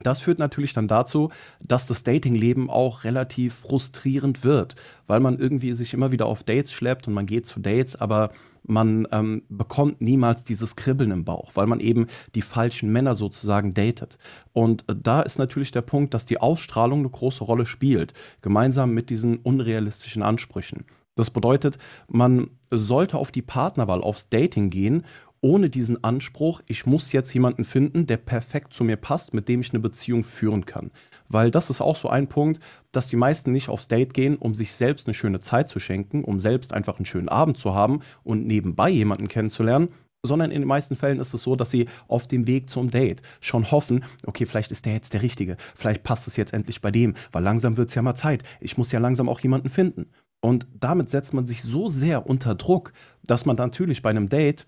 [0.00, 1.30] Das führt natürlich dann dazu,
[1.60, 4.76] dass das Datingleben auch relativ frustrierend wird,
[5.08, 8.30] weil man irgendwie sich immer wieder auf Dates schleppt und man geht zu Dates, aber
[8.62, 12.06] man ähm, bekommt niemals dieses Kribbeln im Bauch, weil man eben
[12.36, 14.18] die falschen Männer sozusagen datet.
[14.52, 18.92] Und äh, da ist natürlich der Punkt, dass die Ausstrahlung eine große Rolle spielt, gemeinsam
[18.92, 20.84] mit diesen unrealistischen Ansprüchen.
[21.16, 25.04] Das bedeutet, man sollte auf die Partnerwahl, aufs Dating gehen
[25.40, 29.60] ohne diesen Anspruch, ich muss jetzt jemanden finden, der perfekt zu mir passt, mit dem
[29.60, 30.90] ich eine Beziehung führen kann.
[31.28, 32.60] Weil das ist auch so ein Punkt,
[32.92, 36.24] dass die meisten nicht aufs Date gehen, um sich selbst eine schöne Zeit zu schenken,
[36.24, 39.88] um selbst einfach einen schönen Abend zu haben und nebenbei jemanden kennenzulernen,
[40.22, 43.22] sondern in den meisten Fällen ist es so, dass sie auf dem Weg zum Date
[43.40, 46.90] schon hoffen, okay, vielleicht ist der jetzt der Richtige, vielleicht passt es jetzt endlich bei
[46.90, 50.10] dem, weil langsam wird es ja mal Zeit, ich muss ja langsam auch jemanden finden.
[50.40, 52.92] Und damit setzt man sich so sehr unter Druck,
[53.24, 54.66] dass man natürlich bei einem Date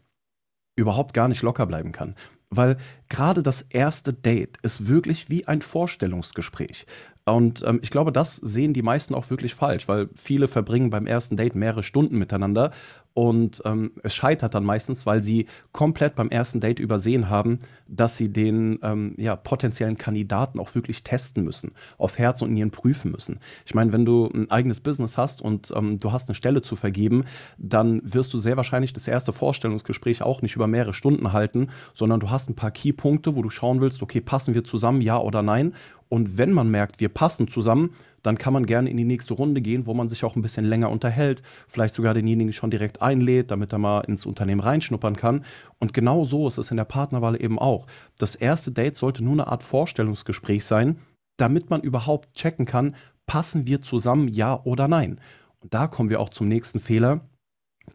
[0.80, 2.14] überhaupt gar nicht locker bleiben kann.
[2.50, 6.86] Weil gerade das erste Date ist wirklich wie ein Vorstellungsgespräch.
[7.24, 11.06] Und ähm, ich glaube, das sehen die meisten auch wirklich falsch, weil viele verbringen beim
[11.06, 12.72] ersten Date mehrere Stunden miteinander
[13.12, 18.16] und ähm, es scheitert dann meistens, weil sie komplett beim ersten Date übersehen haben, dass
[18.16, 23.10] sie den ähm, ja, potenziellen Kandidaten auch wirklich testen müssen, auf Herz und Nieren prüfen
[23.10, 23.40] müssen.
[23.66, 26.76] Ich meine, wenn du ein eigenes Business hast und ähm, du hast eine Stelle zu
[26.76, 27.24] vergeben,
[27.58, 32.20] dann wirst du sehr wahrscheinlich das erste Vorstellungsgespräch auch nicht über mehrere Stunden halten, sondern
[32.20, 35.42] du hast ein paar Keypunkte, wo du schauen willst, okay, passen wir zusammen, ja oder
[35.42, 35.74] nein?
[36.08, 37.90] Und wenn man merkt, wir passen zusammen,
[38.22, 40.64] dann kann man gerne in die nächste Runde gehen, wo man sich auch ein bisschen
[40.64, 45.44] länger unterhält, vielleicht sogar denjenigen schon direkt einlädt, damit er mal ins Unternehmen reinschnuppern kann.
[45.78, 47.86] Und genau so ist es in der Partnerwahl eben auch.
[48.18, 50.98] Das erste Date sollte nur eine Art Vorstellungsgespräch sein,
[51.36, 52.94] damit man überhaupt checken kann,
[53.26, 55.20] passen wir zusammen, ja oder nein.
[55.60, 57.20] Und da kommen wir auch zum nächsten Fehler.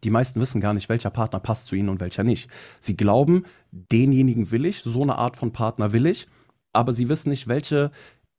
[0.03, 2.49] Die meisten wissen gar nicht, welcher Partner passt zu ihnen und welcher nicht.
[2.79, 6.27] Sie glauben, denjenigen will ich, so eine Art von Partner will ich,
[6.73, 7.91] aber sie wissen nicht, welche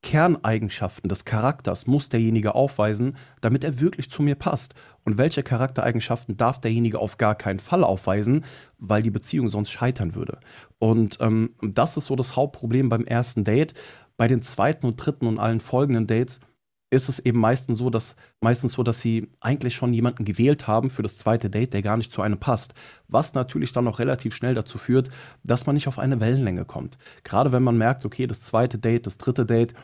[0.06, 4.72] Kerneigenschaften des Charakters muss derjenige aufweisen, damit er wirklich zu mir passt?
[5.02, 8.44] Und welche Charaktereigenschaften darf derjenige auf gar keinen Fall aufweisen,
[8.78, 10.38] weil die Beziehung sonst scheitern würde?
[10.78, 13.74] Und ähm, das ist so das Hauptproblem beim ersten Date.
[14.16, 16.38] Bei den zweiten und dritten und allen folgenden Dates
[16.90, 20.88] ist es eben meistens so, dass meistens so, dass sie eigentlich schon jemanden gewählt haben
[20.88, 22.74] für das zweite Date, der gar nicht zu einem passt.
[23.08, 25.10] Was natürlich dann auch relativ schnell dazu führt,
[25.42, 26.96] dass man nicht auf eine Wellenlänge kommt.
[27.24, 29.74] Gerade wenn man merkt, okay, das zweite Date, das dritte Date,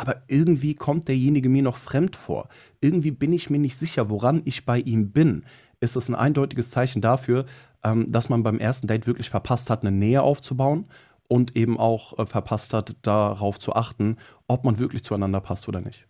[0.00, 2.48] aber irgendwie kommt derjenige mir noch fremd vor.
[2.80, 5.44] Irgendwie bin ich mir nicht sicher, woran ich bei ihm bin.
[5.78, 7.44] Ist das ein eindeutiges Zeichen dafür,
[7.84, 10.88] ähm, dass man beim ersten Date wirklich verpasst hat, eine Nähe aufzubauen
[11.28, 14.16] und eben auch äh, verpasst hat, darauf zu achten,
[14.48, 16.06] ob man wirklich zueinander passt oder nicht?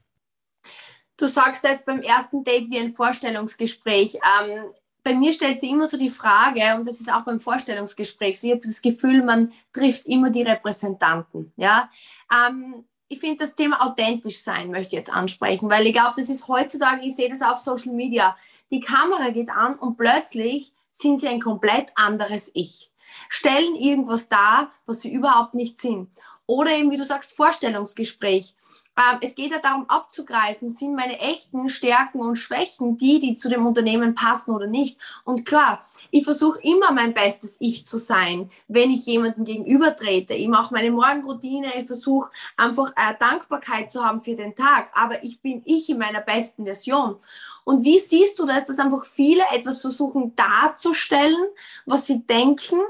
[1.17, 4.15] Du sagst jetzt beim ersten Date wie ein Vorstellungsgespräch.
[4.15, 4.69] Ähm,
[5.03, 8.47] bei mir stellt sich immer so die Frage, und das ist auch beim Vorstellungsgespräch so,
[8.47, 11.53] ich habe das Gefühl, man trifft immer die Repräsentanten.
[11.57, 11.91] Ja?
[12.33, 16.31] Ähm, ich finde das Thema authentisch sein möchte ich jetzt ansprechen, weil ich glaube, das
[16.31, 18.37] ist heutzutage, ich sehe das auf Social Media,
[18.71, 22.93] die Kamera geht an und plötzlich sind sie ein komplett anderes Ich.
[23.29, 26.09] Stellen irgendwas dar, was sie überhaupt nicht sind.
[26.51, 28.57] Oder eben, wie du sagst, Vorstellungsgespräch.
[28.97, 33.49] Ähm, es geht ja darum abzugreifen, sind meine echten Stärken und Schwächen die, die zu
[33.49, 34.99] dem Unternehmen passen oder nicht.
[35.25, 40.35] Und klar, ich versuche immer mein bestes Ich zu sein, wenn ich jemandem gegenüber trete.
[40.35, 44.91] Ich mache meine Morgenroutine, ich versuche einfach äh, Dankbarkeit zu haben für den Tag.
[44.93, 47.15] Aber ich bin ich in meiner besten Version.
[47.63, 51.47] Und wie siehst du das, dass einfach viele etwas versuchen darzustellen,
[51.87, 52.81] was sie denken,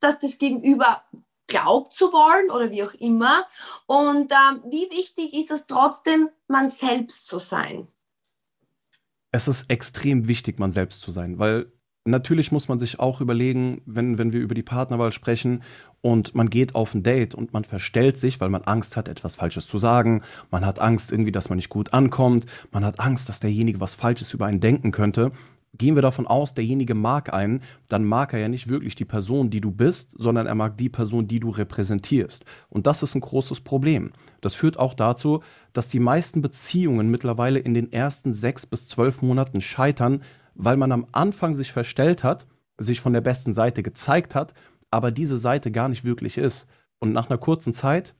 [0.00, 1.02] dass das Gegenüber
[1.52, 3.46] glaubt zu wollen oder wie auch immer.
[3.86, 7.88] Und ähm, wie wichtig ist es trotzdem, man selbst zu sein?
[9.30, 11.70] Es ist extrem wichtig, man selbst zu sein, weil
[12.04, 15.62] natürlich muss man sich auch überlegen, wenn, wenn wir über die Partnerwahl sprechen
[16.00, 19.36] und man geht auf ein Date und man verstellt sich, weil man Angst hat, etwas
[19.36, 23.28] Falsches zu sagen, man hat Angst irgendwie, dass man nicht gut ankommt, man hat Angst,
[23.28, 25.32] dass derjenige was Falsches über einen denken könnte,
[25.78, 29.50] gehen wir davon aus, derjenige mag einen, dann mag er ja nicht wirklich die Person,
[29.50, 32.44] die du bist, sondern er mag die Person, die du repräsentierst.
[32.68, 34.12] Und das ist ein großes Problem.
[34.40, 39.22] Das führt auch dazu, dass die meisten Beziehungen mittlerweile in den ersten sechs bis zwölf
[39.22, 40.22] Monaten scheitern,
[40.54, 44.52] weil man am Anfang sich verstellt hat, sich von der besten Seite gezeigt hat,
[44.90, 46.66] aber diese Seite gar nicht wirklich ist.
[46.98, 48.14] Und nach einer kurzen Zeit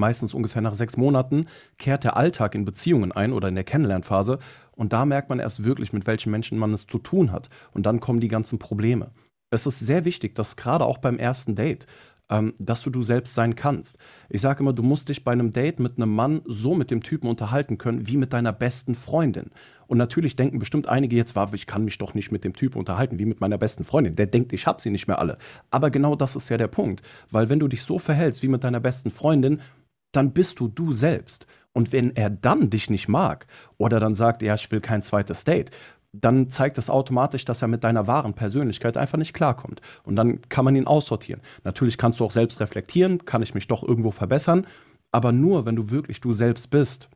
[0.00, 1.46] meistens ungefähr nach sechs Monaten,
[1.78, 4.40] kehrt der Alltag in Beziehungen ein oder in der Kennenlernphase.
[4.80, 7.50] Und da merkt man erst wirklich, mit welchen Menschen man es zu tun hat.
[7.72, 9.10] Und dann kommen die ganzen Probleme.
[9.50, 11.86] Es ist sehr wichtig, dass gerade auch beim ersten Date,
[12.30, 13.98] ähm, dass du du selbst sein kannst.
[14.30, 17.02] Ich sage immer, du musst dich bei einem Date mit einem Mann so mit dem
[17.02, 19.50] Typen unterhalten können, wie mit deiner besten Freundin.
[19.86, 23.18] Und natürlich denken bestimmt einige jetzt, ich kann mich doch nicht mit dem Typen unterhalten,
[23.18, 24.16] wie mit meiner besten Freundin.
[24.16, 25.36] Der denkt, ich habe sie nicht mehr alle.
[25.70, 27.02] Aber genau das ist ja der Punkt.
[27.30, 29.60] Weil wenn du dich so verhältst wie mit deiner besten Freundin,
[30.12, 31.46] dann bist du du selbst.
[31.72, 33.46] Und wenn er dann dich nicht mag
[33.78, 35.70] oder dann sagt, ja, ich will kein zweites Date,
[36.12, 39.80] dann zeigt das automatisch, dass er mit deiner wahren Persönlichkeit einfach nicht klarkommt.
[40.02, 41.40] Und dann kann man ihn aussortieren.
[41.62, 44.66] Natürlich kannst du auch selbst reflektieren, kann ich mich doch irgendwo verbessern,
[45.12, 47.08] aber nur wenn du wirklich du selbst bist,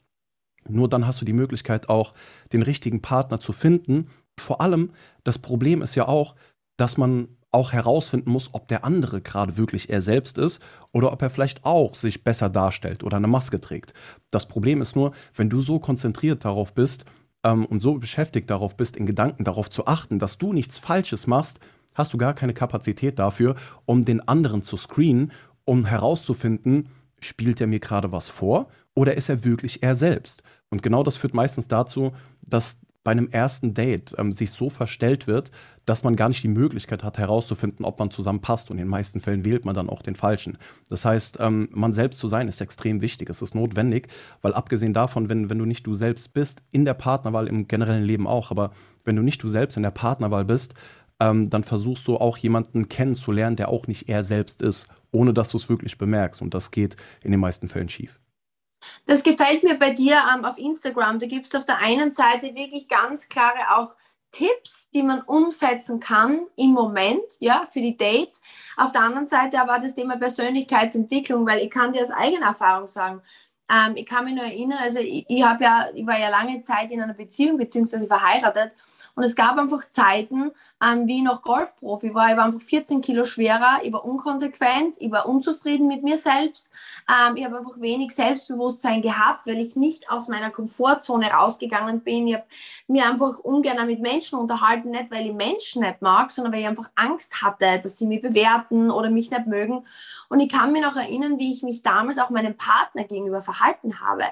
[0.69, 2.15] nur dann hast du die Möglichkeit auch,
[2.53, 4.09] den richtigen Partner zu finden.
[4.39, 6.35] Vor allem, das Problem ist ja auch,
[6.77, 10.61] dass man auch herausfinden muss, ob der andere gerade wirklich er selbst ist
[10.93, 13.95] oder ob er vielleicht auch sich besser darstellt oder eine Maske trägt.
[14.31, 17.05] Das Problem ist nur, wenn du so konzentriert darauf bist
[17.45, 21.27] ähm, und so beschäftigt darauf bist, in Gedanken darauf zu achten, dass du nichts Falsches
[21.27, 21.61] machst,
[21.95, 23.55] hast du gar keine Kapazität dafür,
[23.87, 25.33] um den anderen zu screenen,
[25.65, 26.89] um herauszufinden,
[27.21, 30.43] spielt er mir gerade was vor oder ist er wirklich er selbst?
[30.71, 32.13] Und genau das führt meistens dazu,
[32.43, 35.51] dass bei einem ersten Date ähm, sich so verstellt wird,
[35.85, 38.71] dass man gar nicht die Möglichkeit hat herauszufinden, ob man zusammenpasst.
[38.71, 40.57] Und in den meisten Fällen wählt man dann auch den Falschen.
[40.89, 43.29] Das heißt, ähm, man selbst zu sein ist extrem wichtig.
[43.29, 44.09] Es ist notwendig,
[44.41, 48.05] weil abgesehen davon, wenn, wenn du nicht du selbst bist, in der Partnerwahl, im generellen
[48.05, 48.71] Leben auch, aber
[49.05, 50.75] wenn du nicht du selbst in der Partnerwahl bist,
[51.21, 55.51] ähm, dann versuchst du auch jemanden kennenzulernen, der auch nicht er selbst ist, ohne dass
[55.51, 56.41] du es wirklich bemerkst.
[56.41, 58.19] Und das geht in den meisten Fällen schief.
[59.07, 61.19] Das gefällt mir bei dir ähm, auf Instagram.
[61.19, 63.95] Du gibst auf der einen Seite wirklich ganz klare auch
[64.35, 68.43] Tipps, die man umsetzen kann im Moment, ja, für die Dates.
[68.77, 72.89] Auf der anderen Seite aber das Thema Persönlichkeitsentwicklung, weil ich kann dir aus eigener Erfahrung
[72.89, 73.23] sagen,
[73.71, 75.57] ähm, ich kann mich nur erinnern, also ich, ich, ja,
[75.95, 78.73] ich war ja lange Zeit in einer Beziehung beziehungsweise verheiratet
[79.15, 80.51] und es gab einfach Zeiten,
[80.85, 82.31] ähm, wie ich noch Golfprofi war.
[82.31, 86.71] Ich war einfach 14 Kilo schwerer, ich war unkonsequent, ich war unzufrieden mit mir selbst.
[87.09, 92.29] Ähm, ich habe einfach wenig Selbstbewusstsein gehabt, weil ich nicht aus meiner Komfortzone rausgegangen bin.
[92.29, 92.45] Ich habe
[92.87, 96.67] mir einfach ungern mit Menschen unterhalten, nicht weil ich Menschen nicht mag, sondern weil ich
[96.67, 99.87] einfach Angst hatte, dass sie mich bewerten oder mich nicht mögen.
[100.29, 104.01] Und ich kann mich noch erinnern, wie ich mich damals auch meinem Partner gegenüber verhalten
[104.01, 104.25] habe.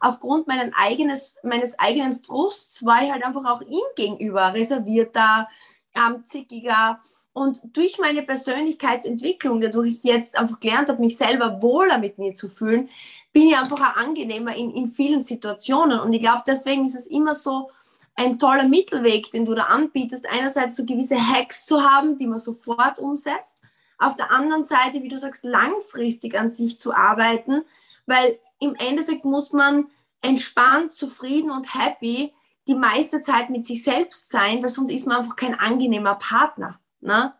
[0.00, 5.48] Aufgrund meinen eigenes, meines eigenen Frusts war ich halt einfach auch ihm gegenüber reservierter,
[5.94, 6.98] ähm, zickiger.
[7.32, 12.34] Und durch meine Persönlichkeitsentwicklung, dadurch ich jetzt einfach gelernt habe, mich selber wohler mit mir
[12.34, 12.88] zu fühlen,
[13.32, 16.00] bin ich einfach auch angenehmer in, in vielen Situationen.
[16.00, 17.70] Und ich glaube, deswegen ist es immer so
[18.14, 20.26] ein toller Mittelweg, den du da anbietest.
[20.28, 23.60] Einerseits so gewisse Hacks zu haben, die man sofort umsetzt.
[23.98, 27.62] Auf der anderen Seite, wie du sagst, langfristig an sich zu arbeiten,
[28.06, 29.86] weil im Endeffekt muss man
[30.22, 32.32] entspannt, zufrieden und happy
[32.66, 36.78] die meiste Zeit mit sich selbst sein, weil sonst ist man einfach kein angenehmer Partner.
[37.00, 37.32] Ne?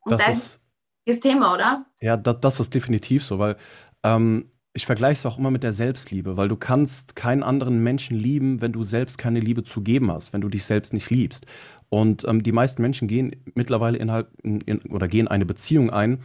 [0.00, 0.60] Und das, das ist
[1.06, 1.86] das Thema, oder?
[2.00, 3.56] Ja, das, das ist definitiv so, weil
[4.02, 8.16] ähm, ich vergleiche es auch immer mit der Selbstliebe, weil du kannst keinen anderen Menschen
[8.16, 11.46] lieben, wenn du selbst keine Liebe zu geben hast, wenn du dich selbst nicht liebst.
[11.88, 16.18] Und ähm, die meisten Menschen gehen mittlerweile innerhalb in, in, oder gehen eine Beziehung ein,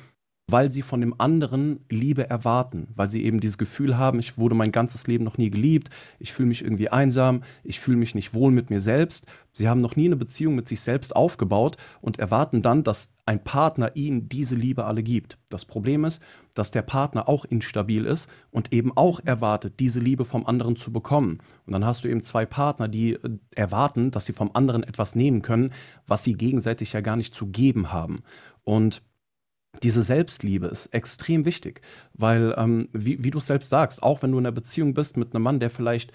[0.51, 4.55] weil sie von dem anderen Liebe erwarten, weil sie eben dieses Gefühl haben, ich wurde
[4.55, 8.33] mein ganzes Leben noch nie geliebt, ich fühle mich irgendwie einsam, ich fühle mich nicht
[8.33, 9.25] wohl mit mir selbst.
[9.53, 13.43] Sie haben noch nie eine Beziehung mit sich selbst aufgebaut und erwarten dann, dass ein
[13.43, 15.37] Partner ihnen diese Liebe alle gibt.
[15.49, 16.21] Das Problem ist,
[16.53, 20.91] dass der Partner auch instabil ist und eben auch erwartet, diese Liebe vom anderen zu
[20.91, 21.39] bekommen.
[21.65, 25.15] Und dann hast du eben zwei Partner, die äh, erwarten, dass sie vom anderen etwas
[25.15, 25.71] nehmen können,
[26.07, 28.23] was sie gegenseitig ja gar nicht zu geben haben.
[28.63, 29.01] Und
[29.83, 31.81] diese Selbstliebe ist extrem wichtig,
[32.13, 35.17] weil, ähm, wie, wie du es selbst sagst, auch wenn du in einer Beziehung bist
[35.17, 36.11] mit einem Mann, der vielleicht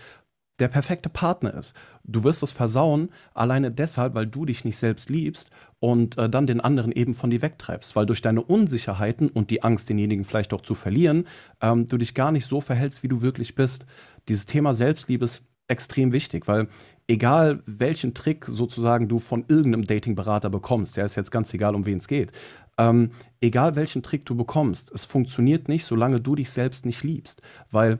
[0.58, 5.10] der perfekte Partner ist, du wirst es versauen, alleine deshalb, weil du dich nicht selbst
[5.10, 9.50] liebst und äh, dann den anderen eben von dir wegtreibst, weil durch deine Unsicherheiten und
[9.50, 11.26] die Angst, denjenigen vielleicht auch zu verlieren,
[11.60, 13.84] ähm, du dich gar nicht so verhältst, wie du wirklich bist.
[14.28, 16.68] Dieses Thema Selbstliebe ist extrem wichtig, weil
[17.08, 21.86] egal welchen Trick sozusagen du von irgendeinem Datingberater bekommst, der ist jetzt ganz egal, um
[21.86, 22.32] wen es geht,
[22.78, 23.10] ähm,
[23.40, 27.42] egal welchen Trick du bekommst, es funktioniert nicht, solange du dich selbst nicht liebst.
[27.70, 27.98] Weil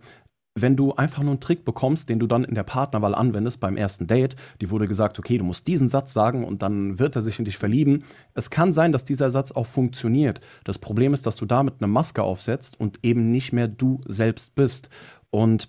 [0.58, 3.76] wenn du einfach nur einen Trick bekommst, den du dann in der Partnerwahl anwendest beim
[3.76, 7.22] ersten Date, die wurde gesagt, okay, du musst diesen Satz sagen und dann wird er
[7.22, 8.04] sich in dich verlieben.
[8.32, 10.40] Es kann sein, dass dieser Satz auch funktioniert.
[10.64, 14.54] Das Problem ist, dass du damit eine Maske aufsetzt und eben nicht mehr du selbst
[14.54, 14.88] bist.
[15.30, 15.68] Und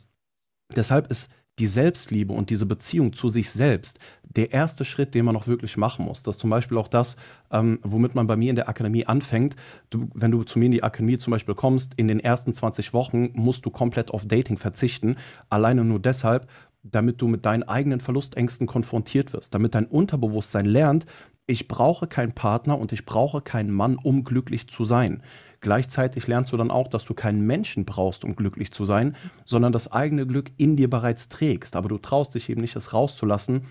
[0.74, 4.00] deshalb ist die Selbstliebe und diese Beziehung zu sich selbst
[4.38, 6.24] der erste Schritt, den man noch wirklich machen muss.
[6.24, 7.16] Das ist zum Beispiel auch das,
[7.52, 9.56] ähm, womit man bei mir in der Akademie anfängt.
[9.90, 12.94] Du, wenn du zu mir in die Akademie zum Beispiel kommst, in den ersten 20
[12.94, 15.18] Wochen musst du komplett auf Dating verzichten.
[15.50, 16.48] Alleine nur deshalb,
[16.92, 21.06] damit du mit deinen eigenen Verlustängsten konfrontiert wirst, damit dein Unterbewusstsein lernt,
[21.48, 25.24] ich brauche keinen Partner und ich brauche keinen Mann, um glücklich zu sein.
[25.62, 29.72] Gleichzeitig lernst du dann auch, dass du keinen Menschen brauchst, um glücklich zu sein, sondern
[29.72, 31.76] das eigene Glück in dir bereits trägst.
[31.76, 33.62] Aber du traust dich eben nicht, es rauszulassen,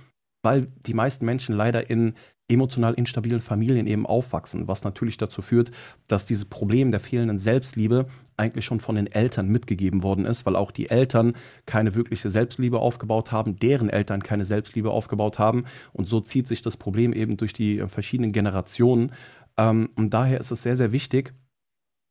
[0.42, 2.14] weil die meisten Menschen leider in
[2.48, 5.72] emotional instabilen Familien eben aufwachsen, was natürlich dazu führt,
[6.06, 8.06] dass dieses Problem der fehlenden Selbstliebe
[8.36, 11.34] eigentlich schon von den Eltern mitgegeben worden ist, weil auch die Eltern
[11.66, 15.64] keine wirkliche Selbstliebe aufgebaut haben, deren Eltern keine Selbstliebe aufgebaut haben.
[15.92, 19.12] Und so zieht sich das Problem eben durch die äh, verschiedenen Generationen.
[19.56, 21.34] Ähm, und daher ist es sehr, sehr wichtig,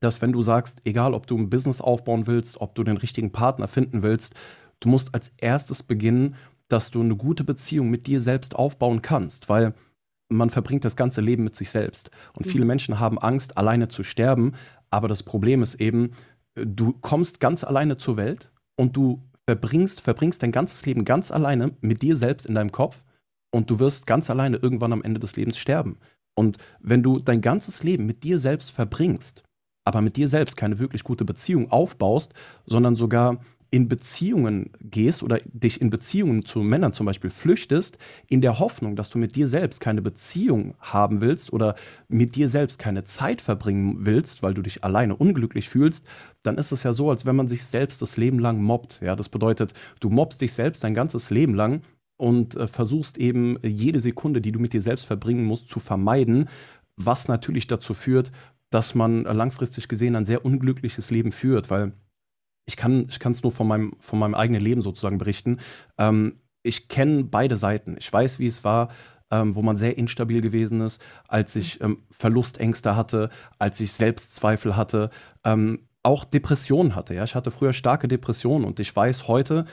[0.02, 3.32] dass wenn du sagst, egal ob du ein Business aufbauen willst, ob du den richtigen
[3.32, 4.34] Partner finden willst,
[4.82, 6.36] du musst als erstes beginnen,
[6.68, 9.74] dass du eine gute Beziehung mit dir selbst aufbauen kannst, weil
[10.30, 12.10] man verbringt das ganze Leben mit sich selbst.
[12.34, 12.70] Und viele mhm.
[12.70, 14.54] Menschen haben Angst, alleine zu sterben.
[14.90, 16.12] Aber das Problem ist eben,
[16.56, 21.72] du kommst ganz alleine zur Welt und du verbringst, verbringst dein ganzes Leben ganz alleine
[21.82, 23.04] mit dir selbst in deinem Kopf
[23.52, 25.98] und du wirst ganz alleine irgendwann am Ende des Lebens sterben.
[26.36, 29.44] Und wenn du dein ganzes Leben mit dir selbst verbringst,
[29.86, 32.34] aber mit dir selbst keine wirklich gute Beziehung aufbaust,
[32.66, 33.40] sondern sogar
[33.76, 37.98] in Beziehungen gehst oder dich in Beziehungen zu Männern zum Beispiel flüchtest,
[38.30, 41.76] in der Hoffnung, dass du mit dir selbst keine Beziehung haben willst oder
[42.08, 46.06] mit dir selbst keine Zeit verbringen willst, weil du dich alleine unglücklich fühlst,
[46.42, 49.02] dann ist es ja so, als wenn man sich selbst das Leben lang mobbt.
[49.02, 51.82] Ja, das bedeutet, du mobbst dich selbst dein ganzes Leben lang
[52.16, 56.48] und äh, versuchst eben jede Sekunde, die du mit dir selbst verbringen musst, zu vermeiden,
[56.96, 58.32] was natürlich dazu führt,
[58.70, 61.92] dass man langfristig gesehen ein sehr unglückliches Leben führt, weil
[62.66, 65.60] ich kann es nur von meinem, von meinem eigenen Leben sozusagen berichten.
[65.98, 67.96] Ähm, ich kenne beide Seiten.
[68.00, 68.90] Ich weiß, wie es war,
[69.32, 74.76] ähm, wo man sehr instabil gewesen ist, als ich ähm, Verlustängste hatte, als ich Selbstzweifel
[74.76, 75.10] hatte,
[75.44, 77.14] ähm, auch Depressionen hatte.
[77.14, 77.24] Ja?
[77.24, 79.66] Ich hatte früher starke Depressionen und ich weiß heute,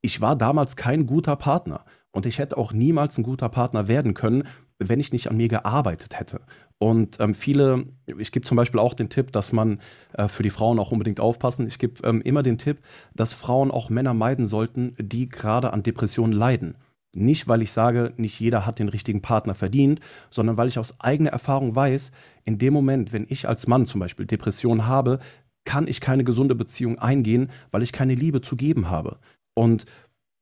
[0.00, 1.84] ich war damals kein guter Partner.
[2.10, 4.44] Und ich hätte auch niemals ein guter Partner werden können,
[4.78, 6.40] wenn ich nicht an mir gearbeitet hätte.
[6.78, 9.80] Und ähm, viele, ich gebe zum Beispiel auch den Tipp, dass man
[10.12, 11.66] äh, für die Frauen auch unbedingt aufpassen.
[11.66, 12.78] Ich gebe ähm, immer den Tipp,
[13.14, 16.76] dass Frauen auch Männer meiden sollten, die gerade an Depressionen leiden.
[17.12, 19.98] Nicht, weil ich sage, nicht jeder hat den richtigen Partner verdient,
[20.30, 22.12] sondern weil ich aus eigener Erfahrung weiß,
[22.44, 25.18] in dem Moment, wenn ich als Mann zum Beispiel Depressionen habe,
[25.64, 29.18] kann ich keine gesunde Beziehung eingehen, weil ich keine Liebe zu geben habe.
[29.54, 29.86] Und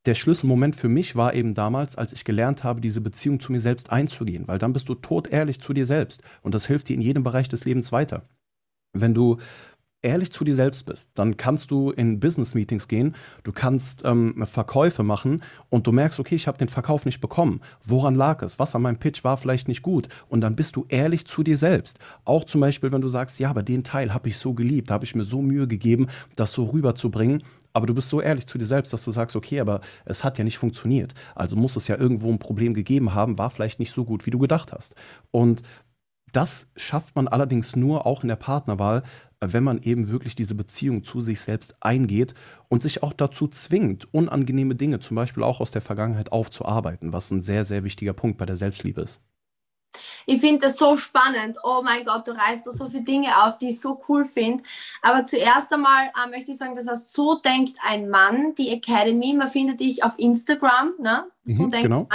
[0.07, 3.59] der Schlüsselmoment für mich war eben damals, als ich gelernt habe, diese Beziehung zu mir
[3.59, 7.01] selbst einzugehen, weil dann bist du totehrlich zu dir selbst und das hilft dir in
[7.01, 8.23] jedem Bereich des Lebens weiter.
[8.93, 9.37] Wenn du
[10.01, 15.03] ehrlich zu dir selbst bist, dann kannst du in Business-Meetings gehen, du kannst ähm, Verkäufe
[15.03, 17.61] machen und du merkst, okay, ich habe den Verkauf nicht bekommen.
[17.83, 18.59] Woran lag es?
[18.59, 20.07] Was an meinem Pitch war vielleicht nicht gut?
[20.29, 21.99] Und dann bist du ehrlich zu dir selbst.
[22.25, 25.03] Auch zum Beispiel, wenn du sagst, ja, aber den Teil habe ich so geliebt, habe
[25.03, 27.43] ich mir so Mühe gegeben, das so rüberzubringen
[27.77, 30.39] aber du bist so ehrlich zu dir selbst, dass du sagst, okay, aber es hat
[30.39, 31.13] ja nicht funktioniert.
[31.35, 34.31] Also muss es ja irgendwo ein Problem gegeben haben, war vielleicht nicht so gut, wie
[34.31, 34.95] du gedacht hast.
[35.29, 35.61] Und
[36.31, 39.03] das schafft man allerdings nur auch in der Partnerwahl,
[39.39, 42.33] wenn man eben wirklich diese Beziehung zu sich selbst eingeht
[42.67, 47.29] und sich auch dazu zwingt, unangenehme Dinge, zum Beispiel auch aus der Vergangenheit, aufzuarbeiten, was
[47.29, 49.21] ein sehr, sehr wichtiger Punkt bei der Selbstliebe ist.
[50.29, 51.57] Ich finde das so spannend.
[51.63, 54.61] Oh mein Gott, du reißt da so viele Dinge auf, die ich so cool finde.
[55.01, 59.33] Aber zuerst einmal äh, möchte ich sagen, das heißt, so denkt ein Mann, die Academy.
[59.33, 61.27] Man findet dich auf Instagram, ne?
[61.45, 62.07] So mhm, denkt genau.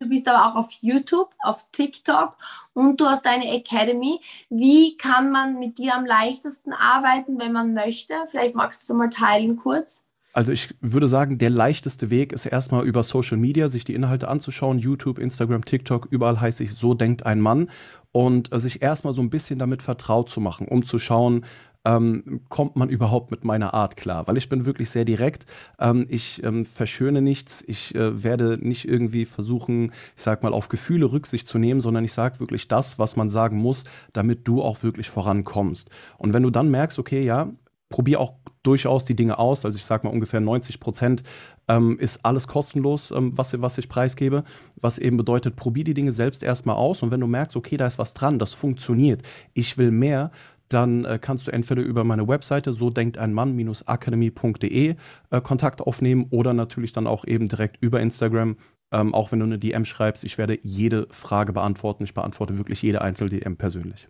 [0.00, 2.36] Du bist aber auch auf YouTube, auf TikTok
[2.72, 4.20] und du hast deine Academy.
[4.48, 8.14] Wie kann man mit dir am leichtesten arbeiten, wenn man möchte?
[8.28, 10.07] Vielleicht magst du es mal teilen kurz.
[10.34, 14.28] Also ich würde sagen, der leichteste Weg ist erstmal über Social Media, sich die Inhalte
[14.28, 14.78] anzuschauen.
[14.78, 17.70] YouTube, Instagram, TikTok, überall heißt ich, so denkt ein Mann.
[18.12, 21.44] Und sich erstmal so ein bisschen damit vertraut zu machen, um zu schauen,
[21.84, 24.26] ähm, kommt man überhaupt mit meiner Art klar?
[24.26, 25.46] Weil ich bin wirklich sehr direkt.
[25.78, 27.62] Ähm, ich ähm, verschöne nichts.
[27.66, 32.04] Ich äh, werde nicht irgendwie versuchen, ich sag mal, auf Gefühle Rücksicht zu nehmen, sondern
[32.04, 35.88] ich sage wirklich das, was man sagen muss, damit du auch wirklich vorankommst.
[36.18, 37.50] Und wenn du dann merkst, okay, ja,
[37.88, 39.64] probier auch durchaus die Dinge aus.
[39.64, 41.22] Also ich sage mal ungefähr 90 Prozent
[41.68, 44.44] ähm, ist alles kostenlos, ähm, was, was ich preisgebe.
[44.76, 47.86] Was eben bedeutet, probier die Dinge selbst erstmal aus und wenn du merkst, okay, da
[47.86, 49.22] ist was dran, das funktioniert,
[49.54, 50.30] ich will mehr,
[50.68, 54.96] dann äh, kannst du entweder über meine Webseite so denkt ein Mann-akademie.de
[55.30, 58.56] äh, Kontakt aufnehmen oder natürlich dann auch eben direkt über Instagram.
[58.90, 62.04] Ähm, auch wenn du eine DM schreibst, ich werde jede Frage beantworten.
[62.04, 64.08] Ich beantworte wirklich jede einzelne DM persönlich.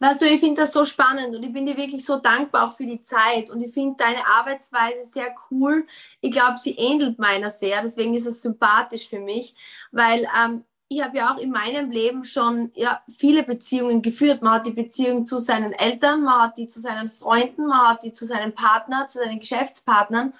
[0.00, 2.76] Weißt du, ich finde das so spannend und ich bin dir wirklich so dankbar auch
[2.76, 5.86] für die Zeit und ich finde deine Arbeitsweise sehr cool.
[6.20, 9.54] Ich glaube, sie ähnelt meiner sehr, deswegen ist es sympathisch für mich,
[9.92, 14.40] weil ähm, ich habe ja auch in meinem Leben schon ja, viele Beziehungen geführt.
[14.40, 18.02] Man hat die Beziehung zu seinen Eltern, man hat die zu seinen Freunden, man hat
[18.04, 20.32] die zu seinem Partner, zu seinen Geschäftspartnern.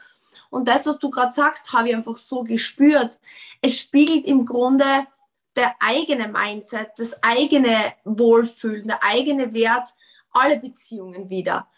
[0.50, 3.18] Und das, was du gerade sagst, habe ich einfach so gespürt.
[3.60, 5.06] Es spiegelt im Grunde
[5.59, 9.88] der eigene Mindset, das eigene Wohlfühlen, der eigene Wert,
[10.33, 11.68] alle Beziehungen wieder.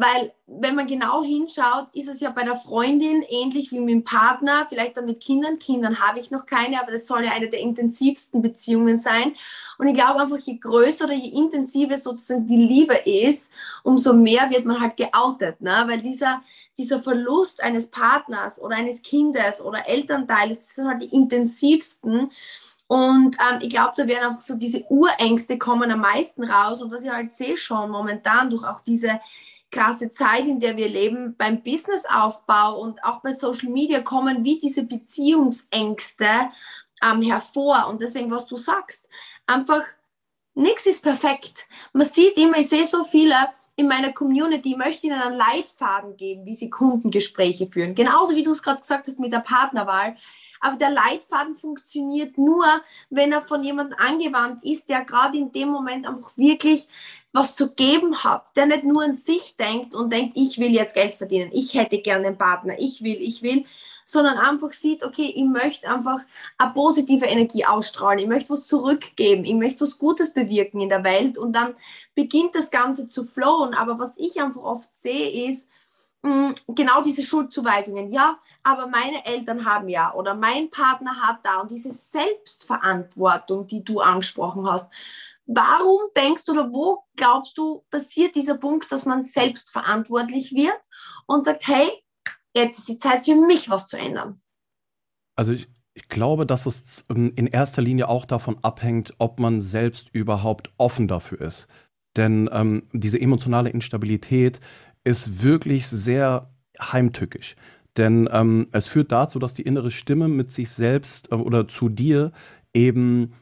[0.00, 4.02] Weil wenn man genau hinschaut, ist es ja bei der Freundin ähnlich wie mit dem
[4.02, 5.58] Partner, vielleicht dann mit Kindern.
[5.58, 9.34] Kindern habe ich noch keine, aber das soll ja eine der intensivsten Beziehungen sein.
[9.76, 13.52] Und ich glaube einfach, je größer oder je intensiver sozusagen die Liebe ist,
[13.84, 15.60] umso mehr wird man halt geoutet.
[15.60, 15.84] Ne?
[15.86, 16.42] Weil dieser,
[16.78, 22.30] dieser Verlust eines Partners oder eines Kindes oder Elternteils, das sind halt die intensivsten.
[22.90, 26.82] Und ähm, ich glaube, da werden einfach so diese Urängste kommen am meisten raus.
[26.82, 29.20] Und was ich halt sehe schon momentan durch auch diese
[29.70, 34.58] krasse Zeit, in der wir leben, beim Businessaufbau und auch bei Social Media kommen wie
[34.58, 36.50] diese Beziehungsängste
[37.00, 37.86] ähm, hervor.
[37.88, 39.08] Und deswegen, was du sagst,
[39.46, 39.84] einfach
[40.54, 41.68] nichts ist perfekt.
[41.92, 43.36] Man sieht immer, ich sehe so viele
[43.76, 47.94] in meiner Community, ich möchte ihnen einen Leitfaden geben, wie sie Kundengespräche führen.
[47.94, 50.16] Genauso wie du es gerade gesagt hast mit der Partnerwahl.
[50.60, 52.64] Aber der Leitfaden funktioniert nur,
[53.08, 56.86] wenn er von jemandem angewandt ist, der gerade in dem Moment einfach wirklich
[57.32, 60.94] was zu geben hat, der nicht nur an sich denkt und denkt, ich will jetzt
[60.94, 63.64] Geld verdienen, ich hätte gerne einen Partner, ich will, ich will,
[64.04, 66.18] sondern einfach sieht, okay, ich möchte einfach
[66.58, 71.04] eine positive Energie ausstrahlen, ich möchte was zurückgeben, ich möchte was Gutes bewirken in der
[71.04, 71.74] Welt und dann
[72.14, 73.74] beginnt das Ganze zu flowen.
[73.74, 75.68] Aber was ich einfach oft sehe, ist,
[76.22, 78.12] genau diese Schuldzuweisungen.
[78.12, 83.84] Ja, aber meine Eltern haben ja oder mein Partner hat da und diese Selbstverantwortung, die
[83.84, 84.92] du angesprochen hast.
[85.46, 90.80] Warum denkst du oder wo glaubst du, passiert dieser Punkt, dass man selbstverantwortlich wird
[91.26, 91.90] und sagt, hey,
[92.54, 94.40] jetzt ist die Zeit für mich was zu ändern?
[95.34, 99.60] Also ich, ich glaube, dass es ähm, in erster Linie auch davon abhängt, ob man
[99.60, 101.66] selbst überhaupt offen dafür ist.
[102.16, 104.60] Denn ähm, diese emotionale Instabilität
[105.04, 107.56] ist wirklich sehr heimtückisch.
[107.96, 111.88] Denn ähm, es führt dazu, dass die innere Stimme mit sich selbst äh, oder zu
[111.88, 112.32] dir
[112.72, 113.32] eben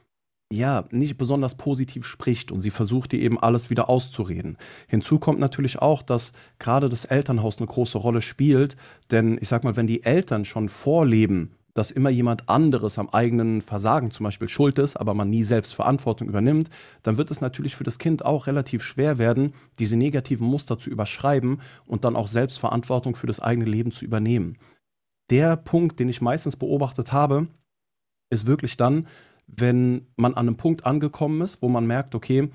[0.50, 4.56] ja, nicht besonders positiv spricht und sie versucht dir eben alles wieder auszureden.
[4.86, 8.76] Hinzu kommt natürlich auch, dass gerade das Elternhaus eine große Rolle spielt,
[9.10, 13.62] denn ich sag mal, wenn die Eltern schon vorleben, dass immer jemand anderes am eigenen
[13.62, 16.70] Versagen zum Beispiel schuld ist, aber man nie selbst Verantwortung übernimmt,
[17.04, 20.90] dann wird es natürlich für das Kind auch relativ schwer werden, diese negativen Muster zu
[20.90, 24.58] überschreiben und dann auch selbst Verantwortung für das eigene Leben zu übernehmen.
[25.30, 27.46] Der Punkt, den ich meistens beobachtet habe,
[28.28, 29.06] ist wirklich dann,
[29.46, 32.50] wenn man an einem Punkt angekommen ist, wo man merkt, okay,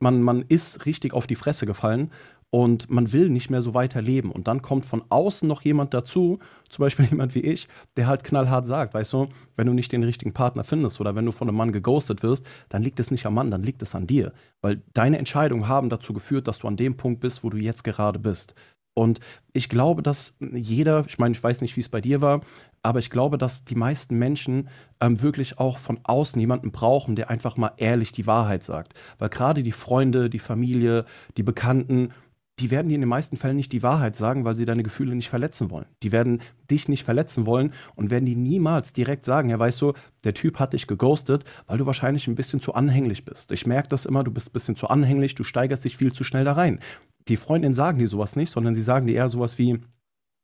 [0.00, 2.12] man, man ist richtig auf die Fresse gefallen
[2.54, 4.30] und man will nicht mehr so weiterleben.
[4.30, 6.38] Und dann kommt von außen noch jemand dazu,
[6.70, 9.26] zum Beispiel jemand wie ich, der halt knallhart sagt, weißt du,
[9.56, 12.46] wenn du nicht den richtigen Partner findest oder wenn du von einem Mann geghostet wirst,
[12.68, 14.32] dann liegt es nicht am Mann, dann liegt es an dir.
[14.60, 17.82] Weil deine Entscheidungen haben dazu geführt, dass du an dem Punkt bist, wo du jetzt
[17.82, 18.54] gerade bist.
[18.96, 19.18] Und
[19.52, 22.42] ich glaube, dass jeder, ich meine, ich weiß nicht, wie es bei dir war,
[22.84, 24.68] aber ich glaube, dass die meisten Menschen
[25.00, 28.94] ähm, wirklich auch von außen jemanden brauchen, der einfach mal ehrlich die Wahrheit sagt.
[29.18, 31.04] Weil gerade die Freunde, die Familie,
[31.36, 32.12] die Bekannten,
[32.60, 35.14] die werden dir in den meisten Fällen nicht die Wahrheit sagen, weil sie deine Gefühle
[35.16, 35.86] nicht verletzen wollen.
[36.02, 36.40] Die werden
[36.70, 39.92] dich nicht verletzen wollen und werden dir niemals direkt sagen, ja, weißt du,
[40.22, 43.50] der Typ hat dich geghostet, weil du wahrscheinlich ein bisschen zu anhänglich bist.
[43.50, 46.22] Ich merke das immer, du bist ein bisschen zu anhänglich, du steigerst dich viel zu
[46.22, 46.78] schnell da rein.
[47.26, 49.80] Die Freundinnen sagen dir sowas nicht, sondern sie sagen dir eher sowas wie,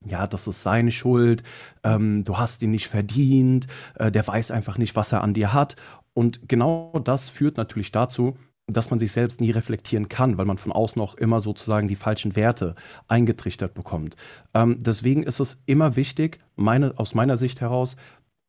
[0.05, 1.43] ja, das ist seine Schuld,
[1.85, 5.53] ähm, du hast ihn nicht verdient, äh, der weiß einfach nicht, was er an dir
[5.53, 5.77] hat.
[6.13, 8.37] Und genau das führt natürlich dazu,
[8.73, 11.97] dass man sich selbst nie reflektieren kann, weil man von außen auch immer sozusagen die
[11.97, 12.75] falschen Werte
[13.09, 14.17] eingetrichtert bekommt.
[14.55, 17.97] Ähm, deswegen ist es immer wichtig, meine, aus meiner Sicht heraus,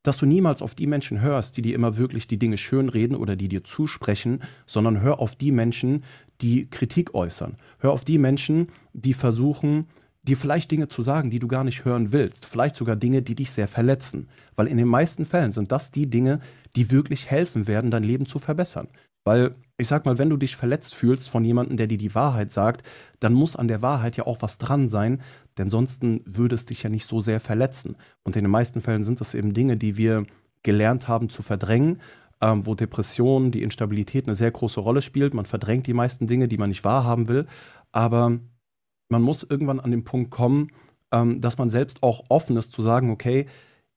[0.03, 3.35] dass du niemals auf die Menschen hörst, die dir immer wirklich die Dinge schönreden oder
[3.35, 6.03] die dir zusprechen, sondern hör auf die Menschen,
[6.41, 7.57] die Kritik äußern.
[7.79, 9.87] Hör auf die Menschen, die versuchen,
[10.23, 12.45] dir vielleicht Dinge zu sagen, die du gar nicht hören willst.
[12.45, 14.27] Vielleicht sogar Dinge, die dich sehr verletzen.
[14.55, 16.39] Weil in den meisten Fällen sind das die Dinge,
[16.75, 18.87] die wirklich helfen werden, dein Leben zu verbessern.
[19.23, 22.51] Weil ich sag mal, wenn du dich verletzt fühlst von jemandem, der dir die Wahrheit
[22.51, 22.87] sagt,
[23.19, 25.21] dann muss an der Wahrheit ja auch was dran sein,
[25.57, 27.97] denn sonst würde es dich ja nicht so sehr verletzen.
[28.23, 30.25] Und in den meisten Fällen sind das eben Dinge, die wir
[30.63, 31.99] gelernt haben zu verdrängen,
[32.41, 35.33] ähm, wo Depression, die Instabilität eine sehr große Rolle spielt.
[35.33, 37.47] Man verdrängt die meisten Dinge, die man nicht wahrhaben will,
[37.91, 38.39] aber
[39.09, 40.69] man muss irgendwann an den Punkt kommen,
[41.11, 43.47] ähm, dass man selbst auch offen ist zu sagen, okay,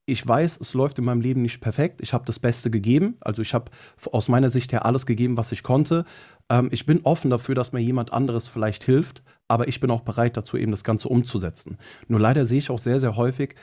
[0.05, 1.99] ich weiß, es läuft in meinem Leben nicht perfekt.
[2.01, 3.17] Ich habe das Beste gegeben.
[3.21, 3.71] Also ich habe
[4.11, 6.05] aus meiner Sicht her alles gegeben, was ich konnte.
[6.49, 10.01] Ähm, ich bin offen dafür, dass mir jemand anderes vielleicht hilft, aber ich bin auch
[10.01, 11.77] bereit dazu, eben das Ganze umzusetzen.
[12.07, 13.55] Nur leider sehe ich auch sehr, sehr häufig,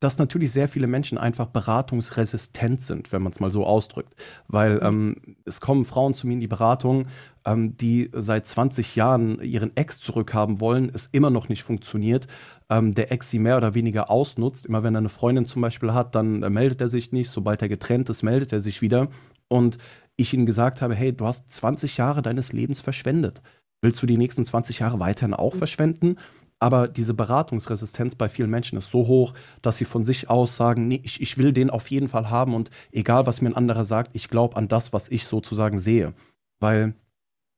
[0.00, 4.14] dass natürlich sehr viele Menschen einfach beratungsresistent sind, wenn man es mal so ausdrückt.
[4.48, 7.06] Weil ähm, es kommen Frauen zu mir in die Beratung,
[7.46, 12.26] ähm, die seit 20 Jahren ihren Ex zurückhaben wollen, es immer noch nicht funktioniert.
[12.70, 14.66] Ähm, der Ex sie mehr oder weniger ausnutzt.
[14.66, 17.30] Immer wenn er eine Freundin zum Beispiel hat, dann äh, meldet er sich nicht.
[17.30, 19.08] Sobald er getrennt ist, meldet er sich wieder.
[19.48, 19.78] Und
[20.16, 23.42] ich ihnen gesagt habe, hey, du hast 20 Jahre deines Lebens verschwendet.
[23.82, 26.16] willst du die nächsten 20 Jahre weiterhin auch verschwenden?
[26.58, 30.88] Aber diese Beratungsresistenz bei vielen Menschen ist so hoch, dass sie von sich aus sagen,
[30.88, 33.84] nee, ich, ich will den auf jeden Fall haben und egal, was mir ein anderer
[33.84, 36.14] sagt, ich glaube an das, was ich sozusagen sehe.
[36.60, 36.94] Weil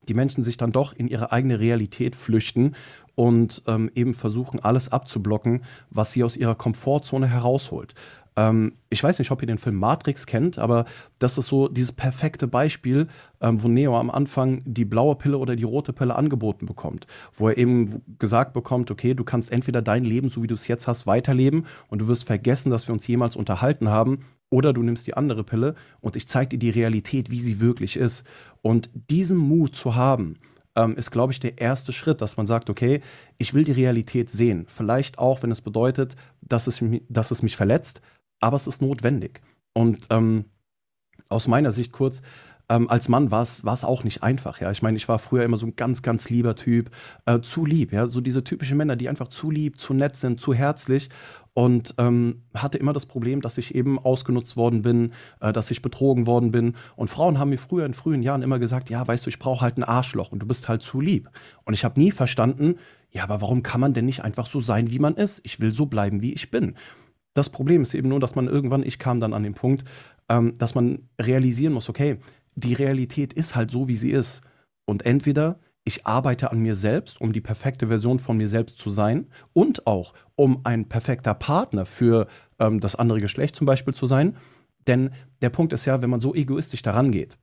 [0.09, 2.75] die Menschen sich dann doch in ihre eigene Realität flüchten
[3.15, 7.95] und ähm, eben versuchen, alles abzublocken, was sie aus ihrer Komfortzone herausholt.
[8.37, 10.85] Ähm, ich weiß nicht, ob ihr den Film Matrix kennt, aber
[11.19, 13.09] das ist so dieses perfekte Beispiel,
[13.41, 17.07] ähm, wo Neo am Anfang die blaue Pille oder die rote Pille angeboten bekommt.
[17.33, 20.69] Wo er eben gesagt bekommt, okay, du kannst entweder dein Leben, so wie du es
[20.69, 24.21] jetzt hast, weiterleben und du wirst vergessen, dass wir uns jemals unterhalten haben,
[24.51, 27.97] oder du nimmst die andere Pille und ich zeige dir die Realität, wie sie wirklich
[27.97, 28.25] ist.
[28.63, 30.39] Und diesen Mut zu haben,
[30.77, 33.01] ähm, ist, glaube ich, der erste Schritt, dass man sagt, okay,
[33.39, 34.67] ich will die Realität sehen.
[34.69, 38.01] Vielleicht auch, wenn es bedeutet, dass es, dass es mich verletzt,
[38.41, 39.41] aber es ist notwendig.
[39.73, 40.45] Und ähm,
[41.29, 42.21] aus meiner Sicht kurz,
[42.69, 44.61] ähm, als Mann war es auch nicht einfach.
[44.61, 46.91] Ja, ich meine, ich war früher immer so ein ganz, ganz lieber Typ,
[47.25, 47.93] äh, zu lieb.
[47.93, 51.09] Ja, so diese typischen Männer, die einfach zu lieb, zu nett sind, zu herzlich
[51.57, 55.81] und ähm, hatte immer das Problem, dass ich eben ausgenutzt worden bin, äh, dass ich
[55.81, 56.75] betrogen worden bin.
[56.97, 59.63] Und Frauen haben mir früher in frühen Jahren immer gesagt, ja, weißt du, ich brauche
[59.63, 61.31] halt ein Arschloch und du bist halt zu lieb.
[61.65, 62.77] Und ich habe nie verstanden,
[63.11, 65.41] ja, aber warum kann man denn nicht einfach so sein, wie man ist?
[65.45, 66.75] Ich will so bleiben, wie ich bin.
[67.33, 69.85] Das Problem ist eben nur, dass man irgendwann, ich kam dann an den Punkt,
[70.29, 72.19] ähm, dass man realisieren muss, okay,
[72.57, 74.41] die Realität ist halt so, wie sie ist.
[74.87, 78.91] Und entweder ich arbeite an mir selbst, um die perfekte Version von mir selbst zu
[78.91, 82.27] sein und auch um ein perfekter Partner für
[82.59, 84.37] ähm, das andere Geschlecht zum Beispiel zu sein.
[84.89, 85.11] Denn
[85.43, 87.39] der Punkt ist ja, wenn man so egoistisch daran geht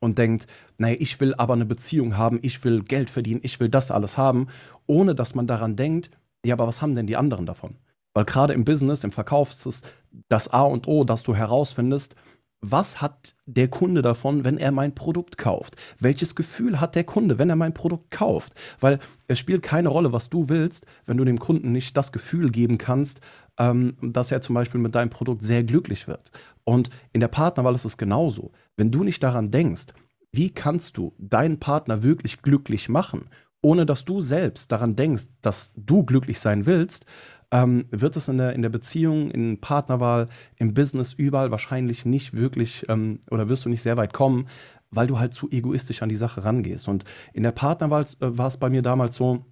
[0.00, 0.46] und denkt,
[0.78, 4.16] naja, ich will aber eine Beziehung haben, ich will Geld verdienen, ich will das alles
[4.16, 4.46] haben,
[4.86, 6.10] ohne dass man daran denkt,
[6.44, 7.76] ja, aber was haben denn die anderen davon?
[8.14, 9.84] Weil gerade im Business, im Verkauf ist
[10.28, 12.14] das A und O, dass du herausfindest,
[12.60, 15.76] was hat der Kunde davon, wenn er mein Produkt kauft?
[16.00, 18.54] Welches Gefühl hat der Kunde, wenn er mein Produkt kauft?
[18.80, 18.98] Weil
[19.28, 22.78] es spielt keine Rolle, was du willst, wenn du dem Kunden nicht das Gefühl geben
[22.78, 23.20] kannst,
[23.58, 26.30] ähm, dass er zum Beispiel mit deinem Produkt sehr glücklich wird.
[26.64, 28.52] Und in der Partnerwahl ist es genauso.
[28.76, 29.86] Wenn du nicht daran denkst,
[30.32, 33.30] wie kannst du deinen Partner wirklich glücklich machen,
[33.62, 37.06] ohne dass du selbst daran denkst, dass du glücklich sein willst,
[37.50, 42.36] ähm, wird es in der, in der Beziehung, in Partnerwahl, im Business, überall wahrscheinlich nicht
[42.36, 44.48] wirklich ähm, oder wirst du nicht sehr weit kommen,
[44.90, 46.88] weil du halt zu egoistisch an die Sache rangehst.
[46.88, 49.44] Und in der Partnerwahl äh, war es bei mir damals so,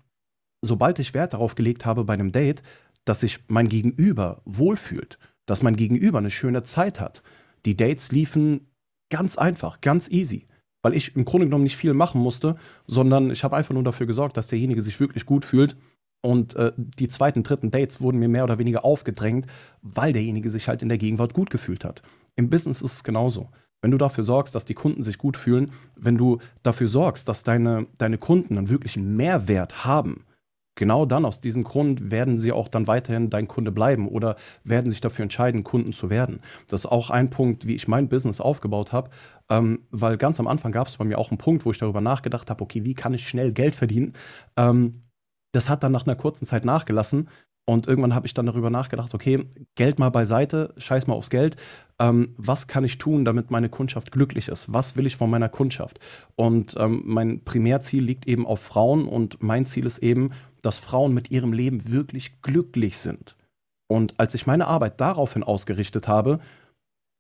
[0.62, 2.62] sobald ich Wert darauf gelegt habe bei einem Date,
[3.04, 7.22] dass sich mein Gegenüber wohlfühlt, dass mein Gegenüber eine schöne Zeit hat.
[7.66, 8.68] Die Dates liefen
[9.10, 10.46] ganz einfach, ganz easy
[10.84, 14.06] weil ich im Grunde genommen nicht viel machen musste, sondern ich habe einfach nur dafür
[14.06, 15.76] gesorgt, dass derjenige sich wirklich gut fühlt
[16.24, 19.46] und äh, die zweiten, dritten Dates wurden mir mehr oder weniger aufgedrängt,
[19.82, 22.02] weil derjenige sich halt in der Gegenwart gut gefühlt hat.
[22.34, 23.50] Im Business ist es genauso.
[23.82, 27.42] Wenn du dafür sorgst, dass die Kunden sich gut fühlen, wenn du dafür sorgst, dass
[27.42, 30.24] deine, deine Kunden einen wirklichen Mehrwert haben,
[30.76, 34.90] genau dann aus diesem Grund werden sie auch dann weiterhin dein Kunde bleiben oder werden
[34.90, 36.40] sich dafür entscheiden, Kunden zu werden.
[36.68, 39.10] Das ist auch ein Punkt, wie ich mein Business aufgebaut habe,
[39.50, 42.00] ähm, weil ganz am Anfang gab es bei mir auch einen Punkt, wo ich darüber
[42.00, 44.14] nachgedacht habe, okay, wie kann ich schnell Geld verdienen?
[44.56, 45.03] Ähm,
[45.54, 47.28] das hat dann nach einer kurzen Zeit nachgelassen.
[47.66, 51.56] Und irgendwann habe ich dann darüber nachgedacht, okay, Geld mal beiseite, scheiß mal aufs Geld.
[51.98, 54.70] Ähm, was kann ich tun, damit meine Kundschaft glücklich ist?
[54.72, 55.98] Was will ich von meiner Kundschaft?
[56.36, 61.14] Und ähm, mein Primärziel liegt eben auf Frauen und mein Ziel ist eben, dass Frauen
[61.14, 63.34] mit ihrem Leben wirklich glücklich sind.
[63.86, 66.40] Und als ich meine Arbeit daraufhin ausgerichtet habe,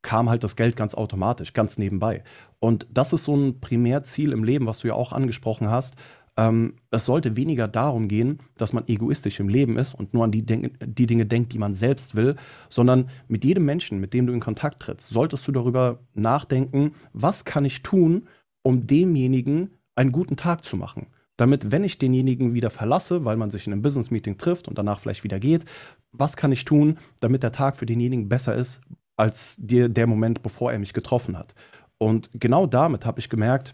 [0.02, 2.22] kam halt das Geld ganz automatisch, ganz nebenbei.
[2.58, 5.94] Und das ist so ein Primärziel im Leben, was du ja auch angesprochen hast,
[6.36, 10.32] ähm, es sollte weniger darum gehen, dass man egoistisch im Leben ist und nur an
[10.32, 12.36] die, die, Dinge denkt, die man selbst will,
[12.68, 17.44] sondern mit jedem Menschen, mit dem du in Kontakt trittst, solltest du darüber nachdenken, was
[17.44, 18.26] kann ich tun,
[18.62, 21.06] um demjenigen einen guten Tag zu machen.
[21.36, 25.00] Damit, wenn ich denjenigen wieder verlasse, weil man sich in einem Business-Meeting trifft und danach
[25.00, 25.64] vielleicht wieder geht,
[26.12, 28.80] was kann ich tun, damit der Tag für denjenigen besser ist
[29.16, 31.54] als der, der Moment, bevor er mich getroffen hat.
[31.98, 33.72] Und genau damit habe ich gemerkt,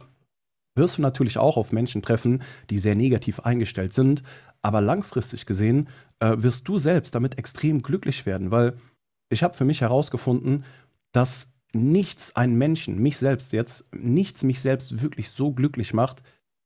[0.75, 4.23] wirst du natürlich auch auf Menschen treffen, die sehr negativ eingestellt sind.
[4.62, 5.89] Aber langfristig gesehen
[6.21, 8.75] äh, wirst du selbst damit extrem glücklich werden, weil
[9.31, 10.64] ich habe für mich herausgefunden,
[11.12, 16.23] dass nichts einen Menschen, mich selbst jetzt, nichts mich selbst wirklich so glücklich macht,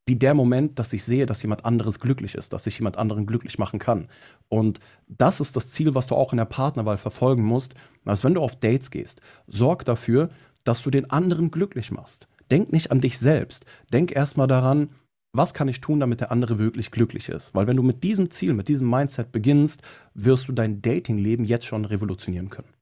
[0.06, 3.26] wie der Moment, dass ich sehe, dass jemand anderes glücklich ist, dass ich jemand anderen
[3.26, 4.08] glücklich machen kann.
[4.48, 7.74] Und das ist das Ziel, was du auch in der Partnerwahl verfolgen musst.
[8.04, 10.30] Also wenn du auf Dates gehst, sorg dafür,
[10.64, 12.26] dass du den anderen glücklich machst.
[12.50, 13.64] Denk nicht an dich selbst.
[13.92, 14.90] Denk erstmal daran,
[15.32, 17.54] was kann ich tun, damit der andere wirklich glücklich ist?
[17.54, 19.82] Weil wenn du mit diesem Ziel, mit diesem Mindset beginnst,
[20.14, 22.73] wirst du dein Datingleben jetzt schon revolutionieren können.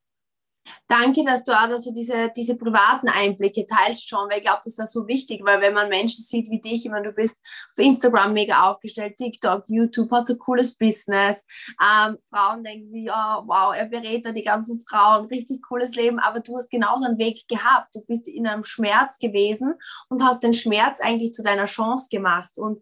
[0.86, 4.68] Danke, dass du auch also diese, diese privaten Einblicke teilst schon, weil ich glaube, das
[4.68, 7.40] ist da so wichtig, weil wenn man Menschen sieht wie dich, ich meine, du bist
[7.76, 11.46] auf Instagram mega aufgestellt, TikTok, YouTube, hast ein cooles Business,
[11.82, 16.18] ähm, Frauen denken sich, oh, wow, er berät da die ganzen Frauen, richtig cooles Leben,
[16.18, 19.74] aber du hast genauso einen Weg gehabt, du bist in einem Schmerz gewesen
[20.08, 22.58] und hast den Schmerz eigentlich zu deiner Chance gemacht.
[22.58, 22.80] Und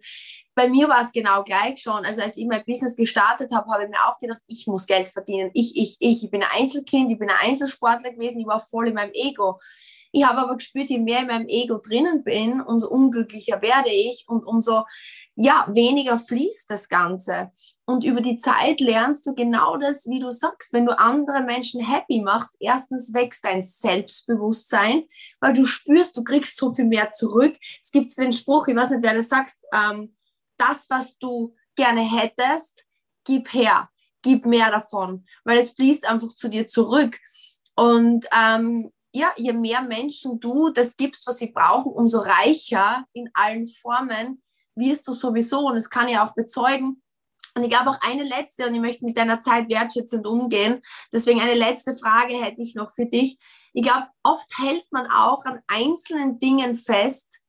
[0.55, 2.05] bei mir war es genau gleich schon.
[2.05, 5.09] Also als ich mein Business gestartet habe, habe ich mir auch gedacht, ich muss Geld
[5.09, 5.51] verdienen.
[5.55, 6.25] Ich, ich, ich.
[6.25, 9.59] Ich bin ein Einzelkind, ich bin ein Einzelsportler gewesen, ich war voll in meinem Ego.
[10.13, 14.25] Ich habe aber gespürt, je mehr in meinem Ego drinnen bin, umso unglücklicher werde ich
[14.27, 14.85] und umso
[15.37, 17.51] ja, weniger fließt das Ganze.
[17.87, 21.81] Und über die Zeit lernst du genau das, wie du sagst, wenn du andere Menschen
[21.81, 25.05] happy machst, erstens wächst dein Selbstbewusstsein,
[25.41, 27.57] weil du spürst, du kriegst so viel mehr zurück.
[27.81, 30.13] Es gibt den Spruch, ich weiß nicht, wer das sagt, ähm,
[30.61, 32.85] das, was du gerne hättest,
[33.25, 33.89] gib her,
[34.23, 37.19] gib mehr davon, weil es fließt einfach zu dir zurück.
[37.75, 43.31] Und ähm, ja, je mehr Menschen du das gibst, was sie brauchen, umso reicher in
[43.35, 44.43] allen Formen
[44.77, 45.67] wirst du sowieso.
[45.67, 47.03] Und das kann ich auch bezeugen.
[47.57, 50.83] Und ich glaube auch eine letzte, und ich möchte mit deiner Zeit wertschätzend umgehen.
[51.13, 53.39] Deswegen eine letzte Frage hätte ich noch für dich.
[53.73, 57.40] Ich glaube, oft hält man auch an einzelnen Dingen fest,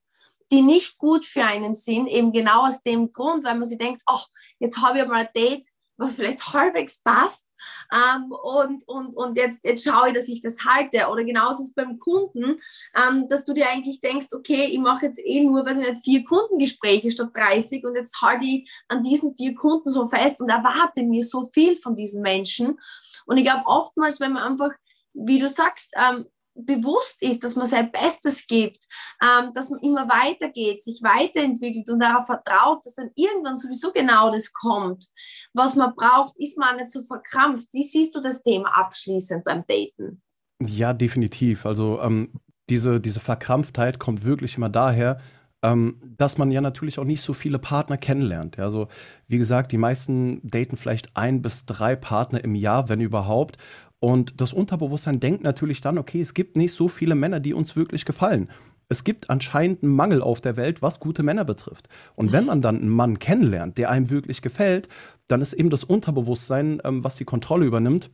[0.51, 4.01] die nicht gut für einen sind, eben genau aus dem Grund, weil man sich denkt,
[4.05, 4.27] ach,
[4.59, 7.53] jetzt habe ich mal ein Date, was vielleicht halbwegs passt
[7.93, 11.07] ähm, und, und, und jetzt, jetzt schaue ich, dass ich das halte.
[11.09, 12.57] Oder genauso ist es beim Kunden,
[12.95, 16.03] ähm, dass du dir eigentlich denkst, okay, ich mache jetzt eh nur, weiß ich nicht,
[16.03, 20.49] vier Kundengespräche statt 30 und jetzt halte ich an diesen vier Kunden so fest und
[20.49, 22.79] erwarte mir so viel von diesen Menschen.
[23.25, 24.71] Und ich glaube, oftmals, wenn man einfach,
[25.13, 28.85] wie du sagst, ähm, bewusst ist, dass man sein Bestes gibt,
[29.23, 34.31] ähm, dass man immer weitergeht, sich weiterentwickelt und darauf vertraut, dass dann irgendwann sowieso genau
[34.31, 35.07] das kommt,
[35.53, 37.67] was man braucht, ist man nicht so verkrampft.
[37.73, 40.21] Wie siehst du das Thema abschließend beim Daten?
[40.65, 41.65] Ja, definitiv.
[41.65, 42.31] Also ähm,
[42.69, 45.19] diese, diese Verkrampftheit kommt wirklich immer daher,
[45.63, 48.57] ähm, dass man ja natürlich auch nicht so viele Partner kennenlernt.
[48.57, 48.87] Ja, also
[49.27, 53.57] wie gesagt, die meisten daten vielleicht ein bis drei Partner im Jahr, wenn überhaupt.
[54.01, 57.75] Und das Unterbewusstsein denkt natürlich dann, okay, es gibt nicht so viele Männer, die uns
[57.75, 58.49] wirklich gefallen.
[58.89, 61.87] Es gibt anscheinend einen Mangel auf der Welt, was gute Männer betrifft.
[62.15, 64.89] Und wenn man dann einen Mann kennenlernt, der einem wirklich gefällt,
[65.27, 68.09] dann ist eben das Unterbewusstsein, ähm, was die Kontrolle übernimmt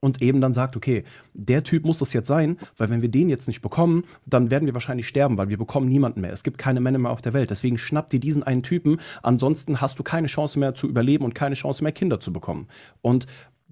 [0.00, 3.30] und eben dann sagt, okay, der Typ muss es jetzt sein, weil wenn wir den
[3.30, 6.32] jetzt nicht bekommen, dann werden wir wahrscheinlich sterben, weil wir bekommen niemanden mehr.
[6.32, 7.50] Es gibt keine Männer mehr auf der Welt.
[7.50, 11.34] Deswegen schnapp dir diesen einen Typen, ansonsten hast du keine Chance mehr zu überleben und
[11.34, 12.68] keine Chance mehr Kinder zu bekommen.
[13.00, 13.26] Und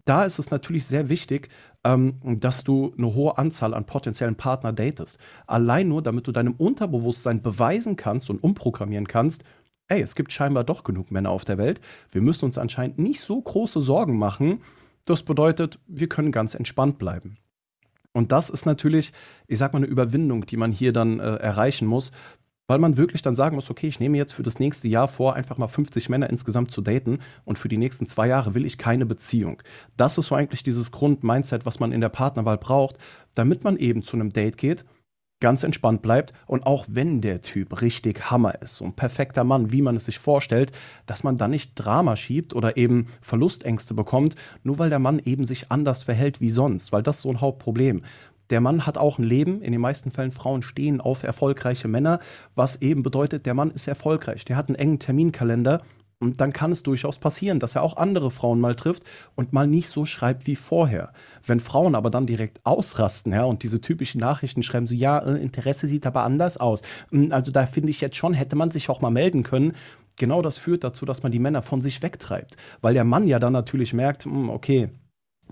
[0.07, 1.50] da ist es natürlich sehr wichtig,
[1.84, 5.18] ähm, dass du eine hohe Anzahl an potenziellen Partner datest.
[5.46, 9.44] Allein nur, damit du deinem Unterbewusstsein beweisen kannst und umprogrammieren kannst,
[9.88, 11.80] ey, es gibt scheinbar doch genug Männer auf der Welt.
[12.11, 14.62] Wir müssen uns anscheinend nicht so große Sorgen machen.
[15.04, 17.36] Das bedeutet, wir können ganz entspannt bleiben.
[18.12, 19.12] Und das ist natürlich,
[19.46, 22.12] ich sag mal, eine Überwindung, die man hier dann äh, erreichen muss,
[22.66, 25.34] weil man wirklich dann sagen muss, okay, ich nehme jetzt für das nächste Jahr vor,
[25.34, 28.78] einfach mal 50 Männer insgesamt zu daten und für die nächsten zwei Jahre will ich
[28.78, 29.62] keine Beziehung.
[29.96, 32.98] Das ist so eigentlich dieses Grundmindset, was man in der Partnerwahl braucht,
[33.34, 34.84] damit man eben zu einem Date geht,
[35.40, 39.70] ganz entspannt bleibt und auch wenn der Typ richtig Hammer ist, so ein perfekter Mann,
[39.70, 40.72] wie man es sich vorstellt,
[41.04, 45.44] dass man dann nicht Drama schiebt oder eben Verlustängste bekommt, nur weil der Mann eben
[45.44, 48.02] sich anders verhält wie sonst, weil das so ein Hauptproblem
[48.51, 49.62] der Mann hat auch ein Leben.
[49.62, 52.20] In den meisten Fällen Frauen stehen auf erfolgreiche Männer,
[52.55, 54.44] was eben bedeutet, der Mann ist erfolgreich.
[54.44, 55.82] Der hat einen engen Terminkalender.
[56.18, 59.03] Und dann kann es durchaus passieren, dass er auch andere Frauen mal trifft
[59.34, 61.12] und mal nicht so schreibt wie vorher.
[61.44, 65.36] Wenn Frauen aber dann direkt ausrasten, ja, und diese typischen Nachrichten schreiben, so, ja, äh,
[65.36, 66.80] Interesse sieht aber anders aus.
[67.11, 69.74] Hm, also da finde ich jetzt schon, hätte man sich auch mal melden können.
[70.16, 72.57] Genau das führt dazu, dass man die Männer von sich wegtreibt.
[72.80, 74.88] Weil der Mann ja dann natürlich merkt, hm, okay,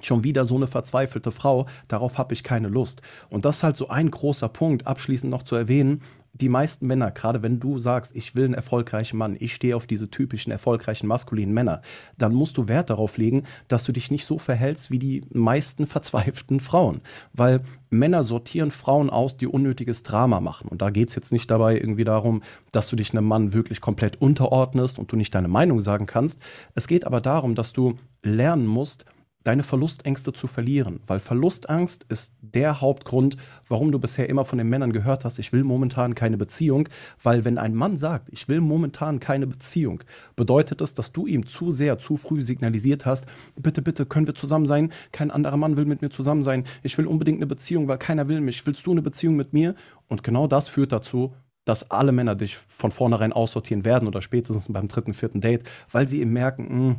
[0.00, 3.00] Schon wieder so eine verzweifelte Frau, darauf habe ich keine Lust.
[3.30, 6.00] Und das ist halt so ein großer Punkt, abschließend noch zu erwähnen.
[6.36, 9.86] Die meisten Männer, gerade wenn du sagst, ich will einen erfolgreichen Mann, ich stehe auf
[9.86, 11.80] diese typischen erfolgreichen maskulinen Männer,
[12.18, 15.86] dann musst du Wert darauf legen, dass du dich nicht so verhältst wie die meisten
[15.86, 17.02] verzweifelten Frauen.
[17.32, 20.66] Weil Männer sortieren Frauen aus, die unnötiges Drama machen.
[20.66, 22.42] Und da geht es jetzt nicht dabei irgendwie darum,
[22.72, 26.42] dass du dich einem Mann wirklich komplett unterordnest und du nicht deine Meinung sagen kannst.
[26.74, 29.04] Es geht aber darum, dass du lernen musst,
[29.44, 31.00] deine Verlustängste zu verlieren.
[31.06, 33.36] Weil Verlustangst ist der Hauptgrund,
[33.68, 36.88] warum du bisher immer von den Männern gehört hast, ich will momentan keine Beziehung.
[37.22, 40.02] Weil wenn ein Mann sagt, ich will momentan keine Beziehung,
[40.34, 44.34] bedeutet es, dass du ihm zu sehr, zu früh signalisiert hast, bitte, bitte, können wir
[44.34, 44.92] zusammen sein?
[45.12, 46.64] Kein anderer Mann will mit mir zusammen sein.
[46.82, 48.66] Ich will unbedingt eine Beziehung, weil keiner will mich.
[48.66, 49.74] Willst du eine Beziehung mit mir?
[50.08, 51.34] Und genau das führt dazu,
[51.64, 56.08] dass alle Männer dich von vornherein aussortieren werden oder spätestens beim dritten, vierten Date, weil
[56.08, 56.96] sie eben merken, mh, hm,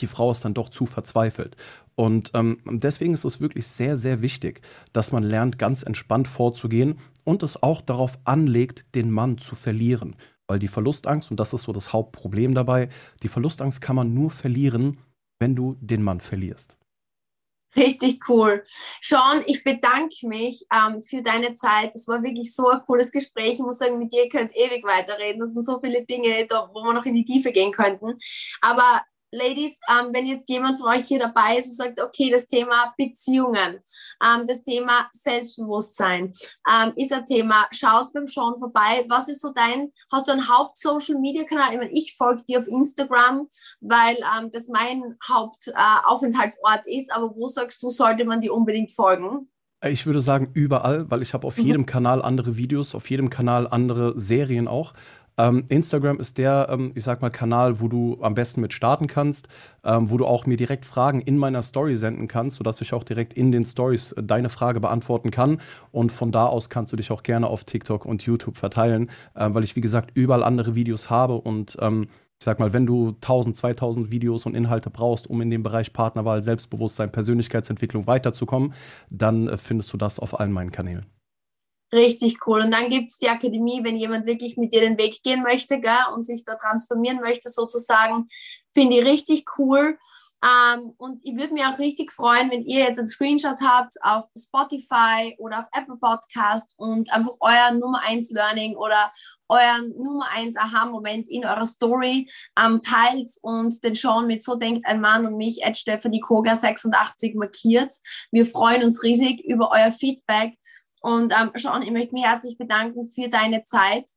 [0.00, 1.56] die Frau ist dann doch zu verzweifelt.
[1.94, 4.60] Und ähm, deswegen ist es wirklich sehr, sehr wichtig,
[4.92, 10.16] dass man lernt, ganz entspannt vorzugehen und es auch darauf anlegt, den Mann zu verlieren.
[10.46, 12.88] Weil die Verlustangst, und das ist so das Hauptproblem dabei,
[13.22, 14.98] die Verlustangst kann man nur verlieren,
[15.40, 16.78] wenn du den Mann verlierst.
[17.76, 18.64] Richtig cool.
[19.02, 21.94] Sean, ich bedanke mich ähm, für deine Zeit.
[21.94, 23.54] Es war wirklich so ein cooles Gespräch.
[23.54, 25.40] Ich muss sagen, mit dir könnt ewig weiterreden.
[25.40, 28.16] Das sind so viele Dinge, da, wo wir noch in die Tiefe gehen könnten.
[28.62, 32.46] Aber Ladies, ähm, wenn jetzt jemand von euch hier dabei ist und sagt, okay, das
[32.46, 33.80] Thema Beziehungen,
[34.24, 36.32] ähm, das Thema Selbstbewusstsein
[36.70, 39.04] ähm, ist ein Thema, schaut beim Sean vorbei.
[39.08, 41.72] Was ist so dein, hast du einen Haupt-Social-Media-Kanal?
[41.72, 43.48] Ich meine, ich folge dir auf Instagram,
[43.80, 48.92] weil ähm, das mein Hauptaufenthaltsort äh, ist, aber wo sagst du, sollte man dir unbedingt
[48.92, 49.50] folgen?
[49.84, 51.64] Ich würde sagen überall, weil ich habe auf mhm.
[51.64, 54.92] jedem Kanal andere Videos, auf jedem Kanal andere Serien auch.
[55.38, 59.06] Ähm, Instagram ist der, ähm, ich sag mal, Kanal, wo du am besten mit starten
[59.06, 59.48] kannst,
[59.84, 63.04] ähm, wo du auch mir direkt Fragen in meiner Story senden kannst, sodass ich auch
[63.04, 65.60] direkt in den Stories äh, deine Frage beantworten kann.
[65.92, 69.48] Und von da aus kannst du dich auch gerne auf TikTok und YouTube verteilen, äh,
[69.52, 72.08] weil ich, wie gesagt, überall andere Videos habe und ähm,
[72.40, 75.92] ich sag mal, wenn du 1000, 2000 Videos und Inhalte brauchst, um in dem Bereich
[75.92, 78.74] Partnerwahl, Selbstbewusstsein, Persönlichkeitsentwicklung weiterzukommen,
[79.10, 81.17] dann äh, findest du das auf allen meinen Kanälen.
[81.92, 82.60] Richtig cool.
[82.60, 85.80] Und dann gibt es die Akademie, wenn jemand wirklich mit dir den Weg gehen möchte
[85.80, 88.28] gell, und sich da transformieren möchte, sozusagen.
[88.74, 89.98] Finde ich richtig cool.
[90.44, 94.26] Ähm, und ich würde mich auch richtig freuen, wenn ihr jetzt einen Screenshot habt auf
[94.38, 99.10] Spotify oder auf Apple Podcast und einfach euer Nummer 1 Learning oder
[99.48, 104.86] euren Nummer 1 Aha-Moment in eurer Story ähm, teilt und den Sean mit So denkt
[104.86, 107.92] ein Mann und mich, Ed Stephanie Koga 86 markiert.
[108.30, 110.56] Wir freuen uns riesig über euer Feedback
[111.00, 114.10] und ähm, Sean, ich möchte mich herzlich bedanken für deine Zeit.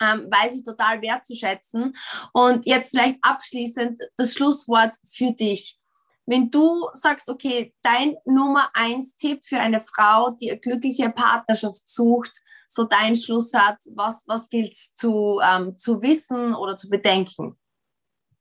[0.00, 1.96] Ähm, weiß ich total wertzuschätzen.
[2.32, 5.78] Und jetzt vielleicht abschließend das Schlusswort für dich.
[6.26, 11.88] Wenn du sagst, okay, dein Nummer eins Tipp für eine Frau, die eine glückliche Partnerschaft
[11.88, 17.56] sucht, so dein Schlusssatz, was, was gilt es zu, ähm, zu wissen oder zu bedenken?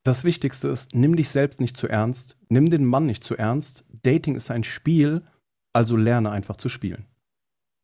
[0.04, 3.84] Das Wichtigste ist, nimm dich selbst nicht zu ernst, nimm den Mann nicht zu ernst.
[4.04, 5.26] Dating ist ein Spiel,
[5.74, 7.06] also lerne einfach zu spielen.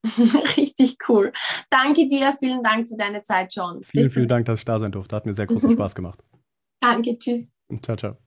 [0.58, 1.32] Richtig cool.
[1.70, 3.82] Danke dir, vielen Dank für deine Zeit, John.
[3.84, 5.16] Vielen, vielen Dank, dass ich da sein durfte.
[5.16, 6.20] Hat mir sehr großen Spaß gemacht.
[6.82, 7.56] Danke, tschüss.
[7.82, 8.18] Ciao, ciao.